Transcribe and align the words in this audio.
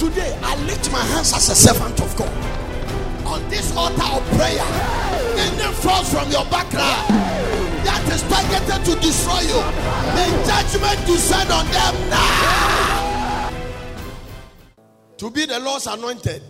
Today, 0.00 0.32
I 0.42 0.56
lift 0.64 0.90
my 0.90 0.98
hands 0.98 1.34
as 1.34 1.50
a 1.50 1.54
servant 1.54 2.00
of 2.00 2.16
God. 2.16 2.32
On 3.26 3.46
this 3.50 3.76
altar 3.76 4.02
of 4.02 4.24
prayer, 4.30 4.64
any 5.36 5.74
force 5.74 6.10
from 6.10 6.30
your 6.30 6.46
background 6.46 7.06
that 7.84 8.02
is 8.10 8.22
targeted 8.22 8.82
to 8.86 8.94
destroy 9.06 9.40
you, 9.40 9.60
the 10.16 10.24
judgment 10.46 11.06
descend 11.06 11.50
on 11.50 11.66
them 11.66 12.08
now. 12.08 13.50
To 15.18 15.30
be 15.30 15.44
the 15.44 15.60
Lord's 15.60 15.86
anointed 15.86 16.42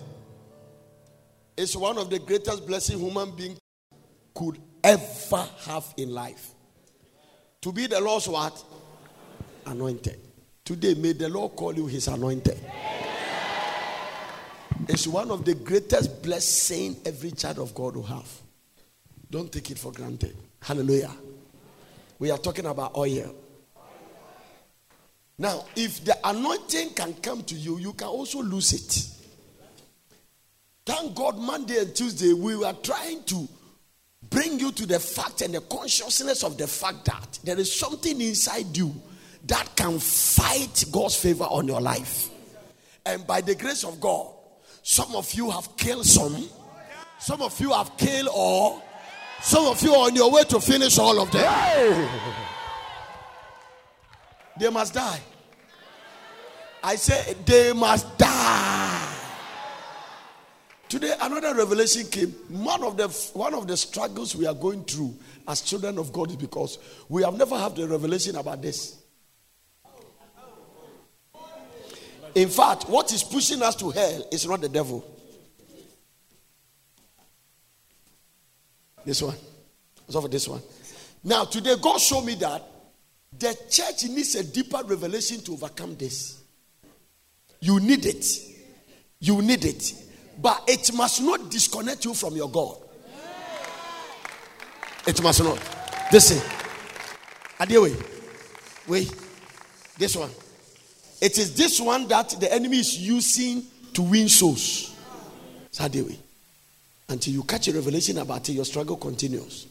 is 1.56 1.76
one 1.76 1.98
of 1.98 2.08
the 2.08 2.20
greatest 2.20 2.68
blessings 2.68 3.00
human 3.00 3.34
being 3.34 3.58
could 4.32 4.58
ever 4.84 5.44
have 5.64 5.92
in 5.96 6.10
life. 6.14 6.50
To 7.62 7.72
be 7.72 7.88
the 7.88 8.00
Lord's 8.00 8.28
what? 8.28 8.64
Anointed. 9.66 10.20
Today, 10.64 10.94
may 10.94 11.14
the 11.14 11.28
Lord 11.28 11.56
call 11.56 11.74
you 11.74 11.88
his 11.88 12.06
anointed. 12.06 12.56
It's 14.88 15.06
one 15.06 15.30
of 15.30 15.44
the 15.44 15.54
greatest 15.54 16.22
blessings 16.22 16.98
every 17.04 17.32
child 17.32 17.58
of 17.58 17.74
God 17.74 17.96
will 17.96 18.02
have. 18.04 18.28
Don't 19.30 19.52
take 19.52 19.70
it 19.70 19.78
for 19.78 19.92
granted. 19.92 20.36
Hallelujah. 20.60 21.12
We 22.18 22.30
are 22.30 22.38
talking 22.38 22.66
about 22.66 22.96
oil. 22.96 23.34
Now, 25.38 25.64
if 25.74 26.04
the 26.04 26.18
anointing 26.22 26.90
can 26.90 27.14
come 27.14 27.42
to 27.44 27.54
you, 27.54 27.78
you 27.78 27.92
can 27.94 28.08
also 28.08 28.42
lose 28.42 28.72
it. 28.72 29.06
Thank 30.84 31.14
God, 31.14 31.38
Monday 31.38 31.78
and 31.78 31.94
Tuesday, 31.94 32.32
we 32.32 32.56
were 32.56 32.74
trying 32.82 33.22
to 33.24 33.48
bring 34.28 34.58
you 34.58 34.72
to 34.72 34.86
the 34.86 34.98
fact 35.00 35.40
and 35.40 35.54
the 35.54 35.60
consciousness 35.62 36.42
of 36.42 36.58
the 36.58 36.66
fact 36.66 37.04
that 37.06 37.38
there 37.44 37.58
is 37.58 37.74
something 37.74 38.20
inside 38.20 38.76
you 38.76 38.94
that 39.46 39.76
can 39.76 39.98
fight 39.98 40.84
God's 40.92 41.16
favor 41.16 41.44
on 41.44 41.66
your 41.66 41.80
life. 41.80 42.28
And 43.06 43.26
by 43.26 43.40
the 43.40 43.54
grace 43.54 43.84
of 43.84 44.00
God, 44.00 44.30
some 44.82 45.14
of 45.14 45.32
you 45.34 45.50
have 45.50 45.76
killed 45.76 46.06
some, 46.06 46.48
some 47.18 47.42
of 47.42 47.58
you 47.60 47.72
have 47.72 47.96
killed 47.96 48.28
all, 48.32 48.82
some 49.42 49.66
of 49.66 49.80
you 49.82 49.92
are 49.92 50.06
on 50.06 50.14
your 50.14 50.30
way 50.30 50.44
to 50.44 50.60
finish 50.60 50.98
all 50.98 51.20
of 51.20 51.30
them. 51.30 52.08
They 54.58 54.68
must 54.68 54.92
die. 54.94 55.20
I 56.82 56.96
say 56.96 57.34
they 57.44 57.72
must 57.72 58.18
die. 58.18 59.16
Today, 60.88 61.14
another 61.20 61.54
revelation 61.54 62.06
came. 62.08 62.30
One 62.48 62.82
of 62.82 62.96
the 62.96 63.08
one 63.32 63.54
of 63.54 63.68
the 63.68 63.76
struggles 63.76 64.34
we 64.34 64.44
are 64.46 64.54
going 64.54 64.84
through 64.84 65.14
as 65.46 65.60
children 65.60 65.98
of 65.98 66.12
God 66.12 66.30
is 66.30 66.36
because 66.36 66.78
we 67.08 67.22
have 67.22 67.38
never 67.38 67.56
had 67.56 67.76
the 67.76 67.86
revelation 67.86 68.36
about 68.36 68.60
this. 68.60 68.99
In 72.34 72.48
fact, 72.48 72.88
what 72.88 73.12
is 73.12 73.22
pushing 73.22 73.62
us 73.62 73.74
to 73.76 73.90
hell 73.90 74.26
is 74.30 74.46
not 74.46 74.60
the 74.60 74.68
devil. 74.68 75.04
This 79.04 79.22
one. 79.22 79.36
So 80.08 80.20
for 80.20 80.28
this 80.28 80.46
one. 80.46 80.62
Now, 81.22 81.44
today, 81.44 81.74
God 81.80 81.98
showed 82.00 82.24
me 82.24 82.34
that 82.36 82.62
the 83.38 83.56
church 83.70 84.04
needs 84.04 84.34
a 84.34 84.44
deeper 84.44 84.82
revelation 84.84 85.40
to 85.42 85.52
overcome 85.52 85.96
this. 85.96 86.42
You 87.60 87.78
need 87.80 88.06
it. 88.06 88.26
You 89.20 89.42
need 89.42 89.64
it. 89.64 89.94
But 90.40 90.64
it 90.66 90.92
must 90.94 91.22
not 91.22 91.50
disconnect 91.50 92.04
you 92.04 92.14
from 92.14 92.36
your 92.36 92.50
God. 92.50 92.76
It 95.06 95.22
must 95.22 95.42
not. 95.42 95.58
Listen. 96.12 96.38
Adewe. 97.58 97.94
Wait. 98.88 99.14
This 99.98 100.16
one. 100.16 100.30
It 101.20 101.36
is 101.38 101.54
this 101.54 101.80
one 101.80 102.08
that 102.08 102.30
the 102.40 102.52
enemy 102.52 102.78
is 102.78 102.98
using 102.98 103.62
to 103.92 104.02
win 104.02 104.28
souls. 104.28 104.94
Sadewe. 105.72 106.16
Until 107.08 107.34
you 107.34 107.42
catch 107.42 107.68
a 107.68 107.72
revelation 107.72 108.18
about 108.18 108.48
it, 108.48 108.52
your 108.52 108.64
struggle 108.64 108.96
continues. 108.96 109.66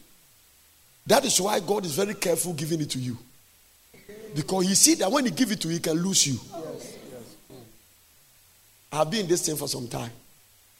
That 1.06 1.24
is 1.24 1.40
why 1.40 1.58
God 1.60 1.84
is 1.84 1.94
very 1.94 2.14
careful 2.14 2.52
giving 2.52 2.80
it 2.80 2.90
to 2.90 2.98
you. 2.98 3.16
Because 4.34 4.68
he 4.68 4.74
see 4.74 4.94
that 4.96 5.10
when 5.10 5.24
he 5.24 5.30
give 5.30 5.50
it 5.50 5.60
to 5.62 5.68
you, 5.68 5.74
he 5.74 5.80
can 5.80 5.96
lose 5.96 6.26
you. 6.26 6.38
I've 8.92 9.10
been 9.10 9.20
in 9.20 9.26
this 9.28 9.46
thing 9.46 9.56
for 9.56 9.68
some 9.68 9.88
time. 9.88 10.10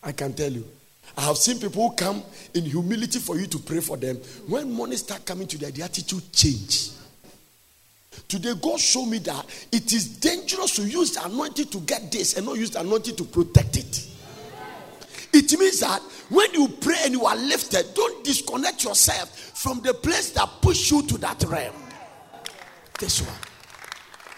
I 0.03 0.13
can 0.13 0.33
tell 0.33 0.53
you. 0.53 0.67
I 1.17 1.23
have 1.23 1.37
seen 1.37 1.59
people 1.59 1.91
come 1.91 2.23
in 2.55 2.65
humility 2.65 3.19
for 3.19 3.37
you 3.37 3.47
to 3.47 3.59
pray 3.59 3.81
for 3.81 3.97
them. 3.97 4.17
When 4.47 4.73
money 4.73 4.97
start 4.97 5.25
coming 5.25 5.47
to 5.49 5.59
them, 5.59 5.73
the 5.73 5.83
attitude 5.83 6.33
change. 6.33 6.91
Today, 8.29 8.53
God 8.61 8.79
showed 8.79 9.07
me 9.07 9.19
that 9.19 9.47
it 9.73 9.93
is 9.93 10.09
dangerous 10.19 10.77
to 10.77 10.83
use 10.83 11.13
the 11.13 11.25
anointing 11.25 11.67
to 11.67 11.81
get 11.81 12.13
this 12.13 12.37
and 12.37 12.47
not 12.47 12.57
use 12.57 12.71
the 12.71 12.81
anointing 12.81 13.17
to 13.17 13.25
protect 13.25 13.77
it. 13.77 14.07
It 15.33 15.59
means 15.59 15.81
that 15.81 16.01
when 16.29 16.53
you 16.55 16.69
pray 16.69 16.97
and 17.05 17.13
you 17.13 17.25
are 17.25 17.37
lifted, 17.37 17.95
don't 17.95 18.25
disconnect 18.25 18.85
yourself 18.85 19.31
from 19.31 19.81
the 19.81 19.95
place 19.95 20.31
that 20.31 20.49
pushed 20.61 20.91
you 20.91 21.03
to 21.03 21.19
that 21.19 21.43
realm. 21.45 21.75
This 22.99 23.23
one, 23.23 23.37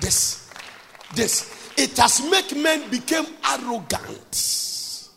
this, 0.00 0.50
this. 1.14 1.72
It 1.76 1.96
has 1.96 2.22
made 2.30 2.56
men 2.62 2.90
become 2.90 3.26
arrogant. 3.44 5.08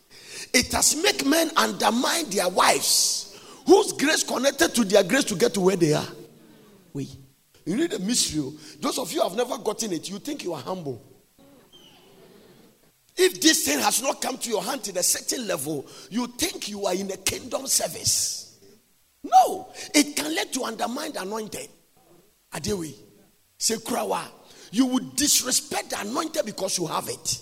It 0.53 0.72
has 0.72 0.96
made 1.03 1.26
men 1.26 1.52
undermine 1.58 2.30
their 2.30 2.47
wives, 2.47 3.38
whose 3.66 3.92
grace 3.92 4.24
connected 4.24 4.74
to 4.76 4.86
their 4.86 5.03
grace 5.03 5.26
to 5.26 5.36
get 5.36 5.53
to 5.56 5.59
where 5.59 5.76
they 5.76 5.94
are. 5.94 6.08
We. 6.94 7.09
You 7.66 7.76
need 7.76 7.94
a 7.94 8.00
mystery. 8.00 8.42
Oh. 8.44 8.53
Those 8.80 9.00
of 9.00 9.12
you 9.12 9.22
have 9.22 9.36
never 9.36 9.58
gotten 9.58 9.92
it, 9.94 10.09
you 10.09 10.20
think 10.20 10.44
you 10.44 10.53
are 10.53 10.62
humble. 10.62 11.02
If 13.18 13.42
this 13.42 13.66
thing 13.66 13.80
has 13.80 14.02
not 14.02 14.22
come 14.22 14.38
to 14.38 14.50
your 14.50 14.62
hand 14.62 14.84
to 14.84 15.00
a 15.00 15.03
certain 15.03 15.48
level, 15.48 15.86
you 16.09 16.28
think 16.28 16.68
you 16.68 16.86
are 16.86 16.94
in 16.94 17.09
a 17.12 17.18
kingdom 17.18 17.66
service. 17.66 18.59
No, 19.24 19.70
it 19.94 20.16
can 20.16 20.36
let 20.36 20.56
you 20.56 20.66
undermine 20.66 21.14
the 21.14 21.22
anointed. 21.22 21.70
Adewi, 22.53 22.94
say 23.58 23.76
krawa. 23.76 24.24
You 24.72 24.86
would 24.88 25.16
disrespect 25.16 25.92
the 25.92 26.02
anointed 26.02 26.46
because 26.46 26.78
you 26.78 26.88
have 26.88 27.08
it. 27.08 27.40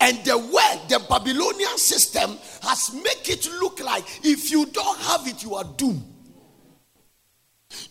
And 0.00 0.18
the 0.24 0.38
way 0.38 0.80
the 0.88 1.04
Babylonian 1.08 1.78
system 1.78 2.36
has 2.62 2.92
made 2.92 3.28
it 3.28 3.46
look 3.60 3.80
like 3.80 4.04
if 4.24 4.50
you 4.50 4.66
don't 4.66 4.98
have 5.02 5.26
it, 5.28 5.42
you 5.44 5.54
are 5.54 5.64
doomed. 5.64 6.13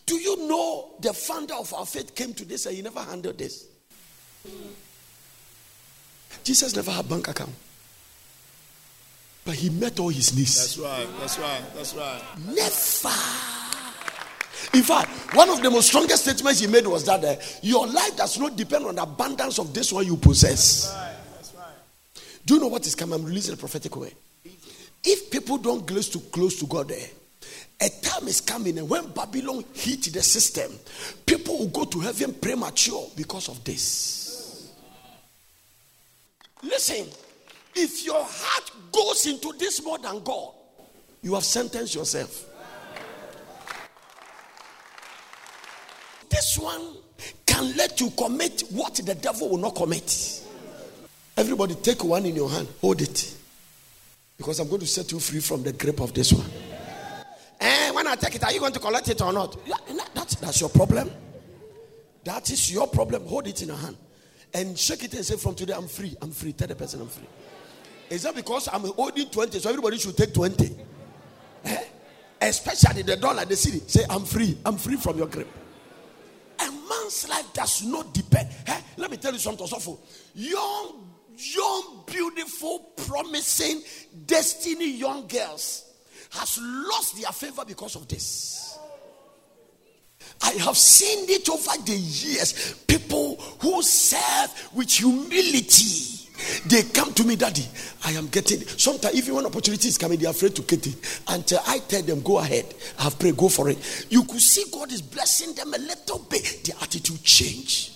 Do 0.06 0.16
you 0.16 0.48
know 0.48 0.92
the 1.00 1.14
founder 1.14 1.56
of 1.56 1.74
our 1.74 1.86
faith 1.86 2.16
came 2.16 2.34
to 2.34 2.46
this 2.46 2.66
and 2.66 2.76
he 2.76 2.82
never 2.82 3.02
handled 3.02 3.38
this? 3.38 3.68
Jesus 6.44 6.76
never 6.76 6.92
had 6.92 7.08
bank 7.08 7.28
account. 7.28 7.54
But 9.46 9.56
he 9.56 9.70
met 9.70 10.00
all 10.00 10.10
his 10.10 10.36
needs. 10.36 10.56
That's 10.56 10.78
right. 10.78 11.08
That's 11.20 11.40
right. 11.40 11.62
That's 11.76 11.94
right. 11.96 12.22
Never. 12.48 13.16
In 14.74 14.82
fact, 14.82 15.36
one 15.36 15.50
of 15.50 15.62
the 15.62 15.70
most 15.70 15.88
strongest 15.88 16.24
statements 16.24 16.60
he 16.60 16.68
made 16.68 16.88
was 16.88 17.06
that 17.06 17.24
uh, 17.24 17.36
your 17.62 17.86
life 17.86 18.16
does 18.16 18.40
not 18.40 18.56
depend 18.56 18.86
on 18.86 18.96
the 18.96 19.04
abundance 19.04 19.60
of 19.60 19.74
this 19.74 19.92
one 19.92 20.06
you 20.06 20.18
possess. 20.18 20.86
That's 20.86 20.96
right. 20.96 21.16
That's 21.36 21.54
right. 21.56 22.46
Do 22.46 22.56
you 22.56 22.62
know 22.62 22.68
what 22.68 22.86
is 22.88 22.96
coming? 22.96 23.20
I'm 23.20 23.26
releasing 23.26 23.54
a 23.54 23.58
prophetic 23.58 23.96
word. 23.96 24.14
If 25.04 25.30
people 25.30 25.58
don't 25.58 25.86
close 25.86 26.10
to 26.10 26.20
close 26.20 26.58
to 26.60 26.66
God 26.66 26.88
there, 26.88 27.08
a 27.84 27.90
time 28.02 28.30
is 28.30 28.40
coming, 28.40 28.78
and 28.78 28.88
when 28.88 29.08
Babylon 29.08 29.66
hit 29.74 30.04
the 30.14 30.22
system, 30.22 30.72
people 31.26 31.60
will 31.60 31.68
go 31.68 31.84
to 31.84 32.00
heaven 32.00 32.34
premature 32.34 33.08
because 33.18 33.50
of 33.50 33.62
this. 33.66 34.72
Listen, 36.62 37.06
if 37.76 38.06
your 38.06 38.24
heart 38.24 38.72
goes 38.92 39.26
into 39.26 39.52
this 39.60 39.84
more 39.84 39.98
than 39.98 40.24
God, 40.24 40.54
you 41.22 41.34
have 41.34 41.44
sentenced 41.44 41.94
yourself. 41.94 42.46
This 46.30 46.58
one 46.58 46.96
can 47.46 47.76
let 47.76 48.00
you 48.00 48.12
commit 48.12 48.64
what 48.72 48.96
the 48.96 49.14
devil 49.16 49.50
will 49.50 49.58
not 49.58 49.76
commit. 49.76 50.42
Everybody, 51.36 51.76
take 51.76 52.04
one 52.04 52.26
in 52.26 52.36
your 52.36 52.50
hand, 52.50 52.70
hold 52.80 53.02
it. 53.02 53.36
Because 54.38 54.60
I'm 54.60 54.70
going 54.70 54.82
to 54.82 54.88
set 54.88 55.12
you 55.12 55.20
free 55.20 55.42
from 55.42 55.64
the 55.64 55.74
grip 55.74 56.00
of 56.00 56.14
this 56.14 56.32
one. 56.32 56.50
And 57.60 57.92
eh, 57.92 57.92
when 57.92 58.08
I 58.08 58.16
take 58.16 58.36
it, 58.36 58.44
are 58.44 58.52
you 58.52 58.60
going 58.60 58.74
to 58.74 58.80
collect 58.80 59.10
it 59.10 59.22
or 59.22 59.32
not? 59.32 59.58
That's, 60.14 60.36
that's 60.36 60.60
your 60.60 60.70
problem. 60.70 61.12
That 62.24 62.50
is 62.50 62.72
your 62.72 62.88
problem. 62.88 63.26
Hold 63.26 63.48
it 63.48 63.62
in 63.62 63.70
your 63.70 63.78
hand 63.78 63.98
and 64.54 64.78
shake 64.78 65.04
it 65.04 65.14
and 65.14 65.26
say, 65.26 65.36
From 65.36 65.56
today, 65.56 65.74
I'm 65.74 65.88
free. 65.88 66.16
I'm 66.22 66.32
free. 66.32 66.54
Tell 66.54 66.68
the 66.68 66.76
person 66.76 67.02
I'm 67.02 67.08
free. 67.08 67.28
Is 68.10 68.24
that 68.24 68.36
because 68.36 68.70
I'm 68.72 68.82
holding 68.82 69.30
20, 69.30 69.60
so 69.60 69.70
everybody 69.70 69.98
should 69.98 70.16
take 70.16 70.34
20? 70.34 70.76
Eh? 71.66 71.84
Especially 72.42 73.02
the 73.02 73.16
dollar, 73.16 73.46
the 73.46 73.56
city. 73.56 73.80
Say, 73.88 74.04
I'm 74.10 74.26
free. 74.26 74.58
I'm 74.66 74.78
free 74.78 74.98
from 74.98 75.18
your 75.18 75.28
grip. 75.28 75.48
A 76.60 76.72
man's 76.72 77.28
life 77.28 77.52
does 77.54 77.84
not 77.84 78.14
depend. 78.14 78.50
Eh? 78.68 78.82
Let 78.98 79.10
me 79.10 79.18
tell 79.18 79.34
you 79.34 79.40
something, 79.40 79.66
Sofo. 79.66 79.98
Young, 80.36 81.10
young, 81.36 82.04
beautiful, 82.06 82.92
promising, 83.08 83.82
destiny 84.26 84.92
young 84.92 85.28
girls 85.28 85.93
has 86.34 86.60
lost 86.62 87.22
their 87.22 87.32
favor 87.32 87.64
because 87.66 87.96
of 87.96 88.08
this. 88.08 88.78
I 90.42 90.52
have 90.54 90.78
seen 90.78 91.30
it 91.30 91.48
over 91.50 91.84
the 91.86 91.96
years. 91.96 92.74
People 92.88 93.36
who 93.62 93.82
serve 93.82 94.70
with 94.74 94.90
humility, 94.92 96.24
They 96.66 96.84
come 96.84 97.14
to 97.14 97.24
me, 97.24 97.36
Daddy. 97.36 97.66
I 98.06 98.12
am 98.12 98.28
getting. 98.28 98.60
Sometimes, 98.60 99.16
even 99.16 99.36
when 99.36 99.46
opportunity 99.46 99.88
is 99.88 99.98
coming, 99.98 100.20
they 100.20 100.26
are 100.26 100.32
afraid 100.32 100.56
to 100.56 100.62
get 100.64 100.86
it. 100.88 101.22
Until 101.28 101.60
I 101.68 101.80
tell 101.80 102.02
them, 102.02 102.22
Go 102.22 102.40
ahead. 102.40 102.74
I 103.00 103.04
have 103.04 103.20
prayed, 103.20 103.38
go 103.38 103.50
for 103.50 103.70
it. 103.70 104.08
You 104.10 104.24
could 104.24 104.42
see 104.42 104.66
God 104.72 104.92
is 104.92 105.02
blessing 105.02 105.54
them 105.54 105.74
a 105.74 105.78
little 105.78 106.20
bit. 106.20 106.64
Their 106.66 106.76
attitude 106.82 107.24
change. 107.24 107.92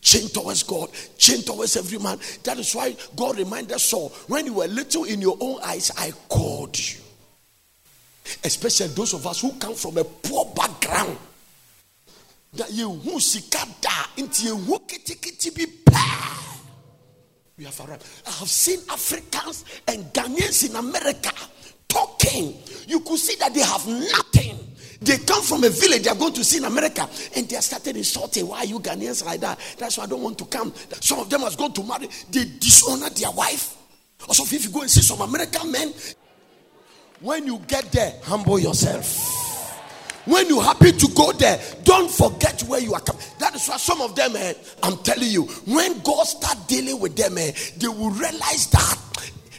Change 0.00 0.32
towards 0.32 0.62
God, 0.62 0.90
change 1.18 1.44
towards 1.44 1.76
every 1.76 1.98
man. 1.98 2.18
That 2.44 2.58
is 2.58 2.72
why 2.72 2.96
God 3.16 3.36
reminded 3.36 3.80
Saul, 3.80 4.10
when 4.28 4.46
you 4.46 4.54
were 4.54 4.68
little 4.68 5.04
in 5.04 5.20
your 5.20 5.36
own 5.40 5.58
eyes, 5.64 5.90
I 5.98 6.12
called 6.28 6.78
you. 6.78 7.00
Especially 8.44 8.88
those 8.88 9.14
of 9.14 9.26
us 9.26 9.40
who 9.40 9.52
come 9.52 9.74
from 9.74 9.98
a 9.98 10.04
poor 10.04 10.44
background 10.54 11.16
that 12.54 12.72
you 12.72 12.90
who 12.90 13.18
sikada 13.18 14.18
into 14.18 14.44
you 14.44 14.56
who 14.56 14.78
kitty 14.80 15.50
be 15.50 15.66
we 17.58 17.64
have 17.64 17.80
arrived. 17.80 18.06
I 18.24 18.30
have 18.30 18.48
seen 18.48 18.78
Africans 18.88 19.64
and 19.88 20.04
Ghanaians 20.14 20.70
in 20.70 20.76
America 20.76 21.32
talking. 21.88 22.56
You 22.86 23.00
could 23.00 23.18
see 23.18 23.34
that 23.40 23.52
they 23.52 23.62
have 23.62 23.84
nothing. 23.86 24.56
They 25.00 25.18
come 25.18 25.42
from 25.42 25.64
a 25.64 25.68
village 25.68 26.02
they 26.02 26.10
are 26.10 26.16
going 26.16 26.34
to 26.34 26.44
see 26.44 26.58
in 26.58 26.64
America 26.64 27.08
and 27.34 27.48
they 27.48 27.56
are 27.56 27.62
started 27.62 27.96
insulting. 27.96 28.46
Why 28.46 28.58
are 28.58 28.64
you 28.64 28.78
Ghanaians 28.78 29.24
like 29.24 29.40
that? 29.40 29.58
That's 29.76 29.98
why 29.98 30.04
I 30.04 30.06
don't 30.06 30.22
want 30.22 30.38
to 30.38 30.44
come. 30.44 30.72
Some 31.00 31.18
of 31.18 31.30
them 31.30 31.40
has 31.40 31.56
gone 31.56 31.72
to 31.72 31.82
marry. 31.82 32.08
They 32.30 32.44
dishonor 32.44 33.10
their 33.10 33.32
wife. 33.32 33.76
Also, 34.28 34.44
if 34.44 34.64
you 34.64 34.70
go 34.70 34.82
and 34.82 34.90
see 34.90 35.02
some 35.02 35.20
American 35.20 35.72
men, 35.72 35.92
when 37.20 37.46
you 37.46 37.58
get 37.66 37.90
there, 37.92 38.12
humble 38.24 38.58
yourself. 38.58 39.34
When 40.24 40.46
you 40.48 40.60
happy 40.60 40.92
to 40.92 41.08
go 41.14 41.32
there, 41.32 41.58
don't 41.84 42.10
forget 42.10 42.62
where 42.64 42.80
you 42.80 42.92
are 42.92 43.00
coming. 43.00 43.22
That 43.38 43.54
is 43.54 43.66
why 43.66 43.78
some 43.78 44.02
of 44.02 44.14
them, 44.14 44.36
eh, 44.36 44.52
I'm 44.82 44.98
telling 44.98 45.30
you, 45.30 45.44
when 45.66 46.00
God 46.00 46.24
start 46.24 46.68
dealing 46.68 47.00
with 47.00 47.16
them, 47.16 47.38
eh, 47.38 47.52
they 47.78 47.88
will 47.88 48.10
realize 48.10 48.66
that 48.70 48.98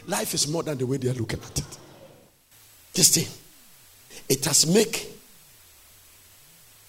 life 0.06 0.32
is 0.32 0.46
more 0.46 0.62
than 0.62 0.78
the 0.78 0.86
way 0.86 0.96
they 0.96 1.08
are 1.08 1.14
looking 1.14 1.40
at 1.40 1.58
it. 1.58 1.78
This 2.94 3.16
thing, 3.16 3.26
it 4.28 4.44
has 4.44 4.66
make 4.72 5.12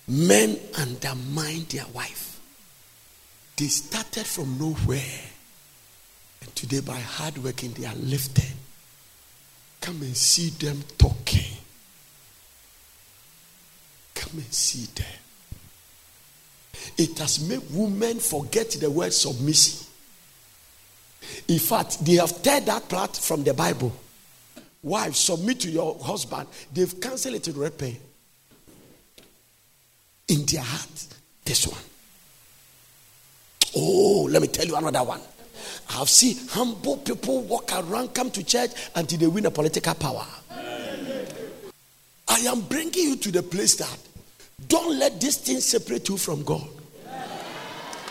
men 0.08 0.60
undermine 0.78 1.66
their 1.70 1.86
wife. 1.94 2.40
They 3.58 3.66
started 3.66 4.28
from 4.28 4.60
nowhere, 4.60 5.22
and 6.42 6.56
today 6.56 6.82
by 6.82 7.00
hard 7.00 7.40
working 7.40 7.72
they 7.74 7.86
are 7.88 7.96
lifted. 7.96 8.46
Come 9.82 10.02
and 10.04 10.16
see 10.16 10.50
them 10.50 10.82
talking 10.98 11.58
Come 14.22 14.40
and 14.40 14.54
see 14.54 14.86
them. 14.96 15.06
It 16.98 17.18
has 17.20 17.48
made 17.48 17.62
women 17.72 18.20
forget 18.20 18.70
the 18.72 18.90
word 18.90 19.14
submission. 19.14 19.88
In 21.48 21.60
fact, 21.60 22.04
they 22.06 22.14
have 22.14 22.42
tear 22.42 22.62
that 22.62 22.88
part 22.88 23.16
from 23.18 23.44
the 23.44 23.54
Bible. 23.54 23.92
Wives, 24.84 25.20
submit 25.20 25.60
to 25.62 25.70
your 25.70 25.98
husband. 26.00 26.48
They've 26.74 27.00
cancelled 27.00 27.36
it 27.36 27.48
in 27.48 27.56
repair. 27.56 27.94
In 30.28 30.46
their 30.46 30.62
heart, 30.62 31.08
this 31.44 31.68
one. 31.68 31.82
Oh, 33.76 34.28
let 34.30 34.42
me 34.42 34.48
tell 34.48 34.66
you 34.66 34.76
another 34.76 35.04
one. 35.04 35.22
I've 35.90 36.10
seen 36.10 36.38
humble 36.50 36.98
people 36.98 37.42
walk 37.42 37.72
around, 37.74 38.14
come 38.14 38.32
to 38.32 38.44
church 38.44 38.72
until 38.96 39.20
they 39.20 39.28
win 39.28 39.46
a 39.46 39.52
political 39.52 39.94
power. 39.96 40.26
I 42.28 42.38
am 42.48 42.62
bringing 42.62 42.94
you 42.94 43.16
to 43.18 43.32
the 43.32 43.44
place 43.44 43.76
that 43.76 43.98
don't 44.68 44.98
let 44.98 45.20
this 45.20 45.38
thing 45.38 45.60
separate 45.60 46.08
you 46.08 46.18
from 46.18 46.44
God 46.44 46.68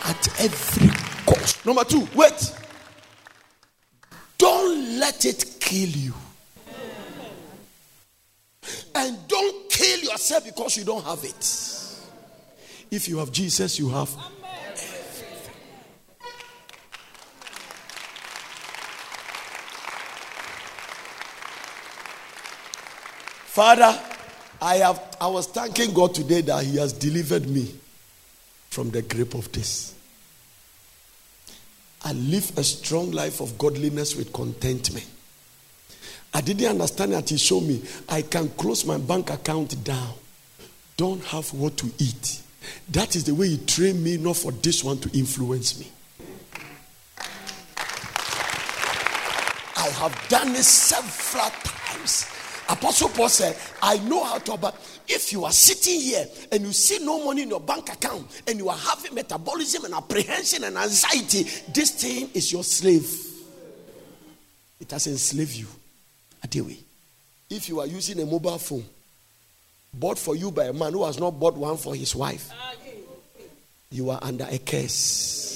at 0.05 0.40
every 0.40 0.88
cost. 1.26 1.64
Number 1.64 1.84
two, 1.84 2.06
wait. 2.14 2.55
Don't 4.37 4.99
let 4.99 5.25
it 5.25 5.56
kill 5.61 5.88
you. 5.88 6.14
And 8.94 9.17
don't 9.28 9.70
kill 9.70 10.00
yourself 10.00 10.44
because 10.44 10.76
you 10.76 10.84
don't 10.84 11.05
have 11.05 11.25
it. 11.25 11.67
If 12.90 13.08
you 13.08 13.19
have 13.19 13.31
Jesus, 13.31 13.78
you 13.78 13.88
have 13.90 14.14
Father, 23.61 23.95
I 24.62 24.77
have 24.77 25.17
I 25.21 25.27
was 25.27 25.47
thanking 25.47 25.93
God 25.93 26.15
today 26.15 26.41
that 26.41 26.65
He 26.65 26.79
has 26.79 26.95
delivered 26.95 27.47
me 27.47 27.75
from 28.71 28.89
the 28.91 29.03
grip 29.03 29.35
of 29.35 29.53
this. 29.53 29.95
I 32.03 32.15
live 32.15 32.57
a 32.57 32.65
strong 32.65 33.11
life 33.11 33.43
of 33.43 33.59
godliness 33.59 34.17
with 34.17 34.33
contentment. 34.33 35.07
I 36.33 36.41
didn't 36.41 36.69
understand 36.69 37.12
that 37.12 37.29
He 37.29 37.37
showed 37.37 37.65
me 37.65 37.83
I 38.09 38.23
can 38.23 38.49
close 38.49 38.87
my 38.87 38.97
bank 38.97 39.29
account 39.29 39.85
down, 39.85 40.15
don't 40.97 41.23
have 41.25 41.53
what 41.53 41.77
to 41.77 41.93
eat. 41.99 42.41
That 42.89 43.15
is 43.15 43.25
the 43.25 43.35
way 43.35 43.49
He 43.49 43.59
trained 43.59 44.03
me, 44.03 44.17
not 44.17 44.39
for 44.39 44.53
this 44.53 44.83
one 44.83 45.01
to 45.01 45.11
influence 45.19 45.79
me. 45.79 45.87
I 49.77 49.89
have 49.97 50.29
done 50.31 50.49
it 50.56 50.65
several 50.65 51.51
times. 51.63 52.40
Apostle 52.70 53.08
Paul 53.08 53.28
said, 53.28 53.56
I 53.82 53.99
know 53.99 54.22
how 54.22 54.38
to, 54.38 54.56
but 54.56 54.76
if 55.08 55.32
you 55.32 55.44
are 55.44 55.50
sitting 55.50 56.00
here 56.00 56.25
and 56.52 56.62
you 56.62 56.72
see 56.72 57.05
no 57.05 57.25
money 57.25 57.43
in 57.43 57.49
your 57.49 57.61
bank 57.61 57.93
account 57.93 58.43
and 58.46 58.58
you 58.58 58.69
are 58.69 58.76
having 58.76 59.12
metabolism 59.12 59.87
and 59.87 59.94
apprehension 59.94 60.62
and 60.62 60.78
anxiety, 60.78 61.43
this 61.72 61.90
thing 61.90 62.31
is 62.32 62.52
your 62.52 62.62
slave. 62.62 63.12
It 64.78 64.88
has 64.93 65.08
enslaved 65.08 65.56
you. 65.56 65.67
Adewe. 66.46 66.76
If 67.50 67.69
you 67.69 67.81
are 67.81 67.87
using 67.87 68.20
a 68.20 68.26
mobile 68.26 68.58
phone 68.58 68.84
bought 69.93 70.19
for 70.19 70.37
you 70.37 70.52
by 70.52 70.67
a 70.67 70.72
man 70.72 70.93
who 70.93 71.05
has 71.05 71.19
not 71.19 71.32
bought 71.40 71.56
one 71.56 71.76
for 71.76 71.96
his 71.96 72.14
wife, 72.14 72.52
you 73.90 74.11
are 74.11 74.20
under 74.22 74.46
a 74.49 74.58
curse. 74.58 75.49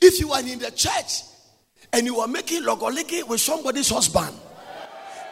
If 0.00 0.20
you 0.20 0.30
are 0.30 0.40
in 0.40 0.58
the 0.58 0.70
church 0.70 1.22
and 1.92 2.06
you 2.06 2.20
are 2.20 2.28
making 2.28 2.62
logoliki 2.62 3.26
with 3.26 3.40
somebody's 3.40 3.88
husband 3.88 4.34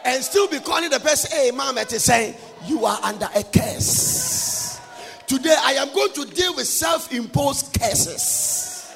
and 0.05 0.23
still 0.23 0.47
be 0.47 0.59
calling 0.59 0.89
the 0.89 0.99
person, 0.99 1.29
hey, 1.37 1.51
mom, 1.51 1.77
it 1.77 1.91
is 1.91 2.05
saying, 2.05 2.33
you 2.65 2.85
are 2.85 2.97
under 3.03 3.27
a 3.35 3.43
curse. 3.43 4.79
Today, 5.27 5.55
I 5.59 5.73
am 5.73 5.93
going 5.93 6.13
to 6.13 6.25
deal 6.25 6.55
with 6.55 6.65
self 6.67 7.11
imposed 7.11 7.77
curses. 7.77 8.95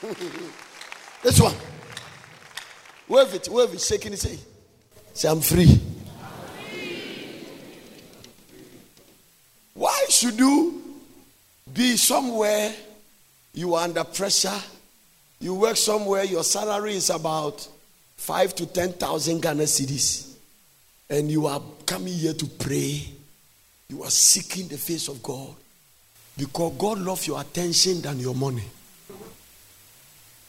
this 1.22 1.38
one. 1.38 1.54
Wave 3.06 3.34
it, 3.34 3.48
wave 3.50 3.74
it, 3.74 3.80
shaking 3.80 4.14
it, 4.14 4.18
say, 4.18 4.38
say, 5.12 5.28
I'm 5.28 5.42
free. 5.42 5.78
Why 9.74 10.06
should 10.08 10.38
you 10.38 10.79
be 11.72 11.96
somewhere 11.96 12.74
you 13.52 13.74
are 13.74 13.84
under 13.84 14.04
pressure. 14.04 14.60
You 15.40 15.54
work 15.54 15.76
somewhere, 15.76 16.24
your 16.24 16.44
salary 16.44 16.94
is 16.94 17.10
about 17.10 17.66
five 18.16 18.54
to 18.56 18.66
ten 18.66 18.92
thousand 18.92 19.40
Ghana 19.40 19.64
cedis, 19.64 20.34
and 21.08 21.30
you 21.30 21.46
are 21.46 21.62
coming 21.86 22.12
here 22.12 22.34
to 22.34 22.46
pray. 22.46 23.04
You 23.88 24.02
are 24.04 24.10
seeking 24.10 24.68
the 24.68 24.76
face 24.78 25.08
of 25.08 25.22
God 25.22 25.54
because 26.36 26.74
God 26.78 26.98
loves 26.98 27.26
your 27.26 27.40
attention 27.40 28.00
than 28.02 28.20
your 28.20 28.34
money. 28.34 28.64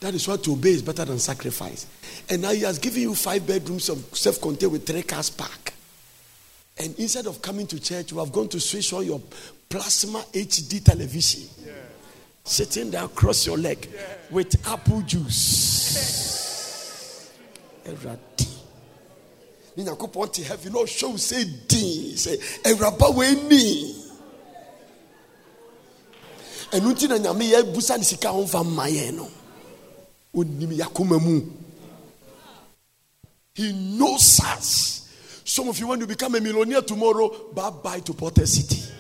That 0.02 0.14
is 0.14 0.28
why 0.28 0.38
to 0.38 0.54
obey 0.54 0.72
is 0.72 0.82
better 0.82 1.06
than 1.06 1.20
sacrifice. 1.20 1.88
And 2.30 2.42
now 2.42 2.52
He 2.52 2.62
has 2.62 2.78
given 2.80 3.02
you 3.02 3.16
five 3.16 3.48
bedrooms 3.48 3.90
of 3.90 3.98
self-contained 4.16 4.72
with 4.72 4.86
three 4.86 5.04
cars 5.04 5.30
park. 5.30 5.74
And 6.78 6.98
instead 6.98 7.28
of 7.28 7.42
coming 7.42 7.68
to 7.68 7.80
church, 7.80 8.12
you 8.12 8.20
have 8.20 8.32
gone 8.32 8.48
to 8.50 8.60
switch 8.60 8.94
on 8.94 9.06
your 9.06 9.22
plasma 9.70 10.20
HD 10.34 10.84
television. 10.84 11.48
Yeah. 11.66 11.74
Sitting 12.44 12.92
there 12.92 13.04
across 13.06 13.46
your 13.46 13.58
leg 13.58 13.88
yeah. 13.94 14.02
with 14.32 14.68
apple 14.68 15.02
juice. 15.02 16.42
Eradi. 17.86 18.52
nyankopɔn 19.78 20.32
te 20.32 20.44
heaven 20.44 20.74
no 20.74 20.86
show 20.86 21.16
say 21.18 21.44
din 21.68 22.14
sɛ 22.16 22.38
awuraba 22.66 23.08
w'ani 23.16 23.96
ɛno 26.72 26.92
nti 26.94 27.08
na 27.08 27.18
nyame 27.18 27.46
yɛbusa 27.52 27.98
ne 27.98 28.04
sika 28.04 28.30
ho 28.30 28.44
mfa 28.44 28.64
mma 28.64 28.86
yɛn 28.90 29.16
no 29.16 29.30
ɔnim 30.36 30.72
yɛakoma 30.78 31.20
mu 31.22 31.42
he 33.56 33.72
knows 33.74 34.40
us 34.40 35.01
some 35.52 35.68
of 35.68 35.78
you 35.78 35.88
want 35.88 36.00
to 36.00 36.08
become 36.08 36.36
a 36.36 36.40
millionaire 36.40 36.82
tomorrow 36.82 37.30
bye 37.54 37.70
bye 37.70 38.00
to 38.00 38.14
Porter 38.14 38.46
City 38.46 38.92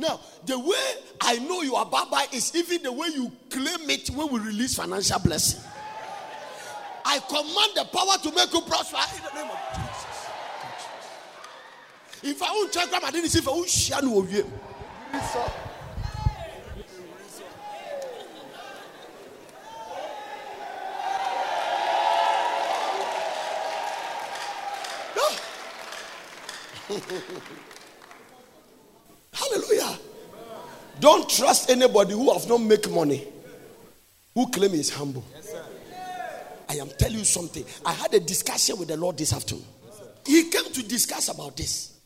now, 0.00 0.18
the 0.46 0.58
way 0.58 0.94
I 1.20 1.36
know 1.40 1.60
you 1.60 1.74
are 1.74 1.84
Baba 1.84 2.22
is 2.32 2.56
even 2.56 2.82
the 2.82 2.90
way 2.90 3.08
you 3.08 3.30
claim 3.50 3.90
it 3.90 4.08
when 4.08 4.32
we 4.32 4.40
release 4.40 4.74
financial 4.74 5.18
blessing. 5.18 5.60
I 7.04 7.18
command 7.18 7.72
the 7.74 7.84
power 7.84 8.16
to 8.22 8.34
make 8.34 8.50
you 8.50 8.62
prosper 8.62 8.96
in 9.14 9.22
the 9.22 9.42
name 9.42 9.50
of 9.50 9.58
Jesus. 9.74 10.06
In 12.22 12.34
fact, 12.34 12.50
won't 12.54 12.72
check 12.72 12.88
grandma 12.88 13.10
didn't 13.10 13.28
see 13.28 13.40
if 13.40 13.48
I 13.48 13.66
share 13.66 14.00
no 14.00 14.22
Hallelujah. 29.32 29.98
Don't 30.98 31.28
trust 31.28 31.70
anybody 31.70 32.12
who 32.12 32.32
have 32.32 32.48
not 32.48 32.58
make 32.58 32.90
money, 32.90 33.26
who 34.34 34.50
claim 34.50 34.74
is 34.74 34.90
humble. 34.90 35.24
I 36.68 36.74
am 36.74 36.88
telling 36.98 37.18
you 37.18 37.24
something. 37.24 37.64
I 37.84 37.92
had 37.92 38.12
a 38.14 38.20
discussion 38.20 38.78
with 38.78 38.88
the 38.88 38.96
Lord 38.96 39.18
this 39.18 39.32
afternoon. 39.32 39.64
He 40.26 40.50
came 40.50 40.72
to 40.72 40.82
discuss 40.82 41.28
about 41.28 41.56
this. 41.56 41.96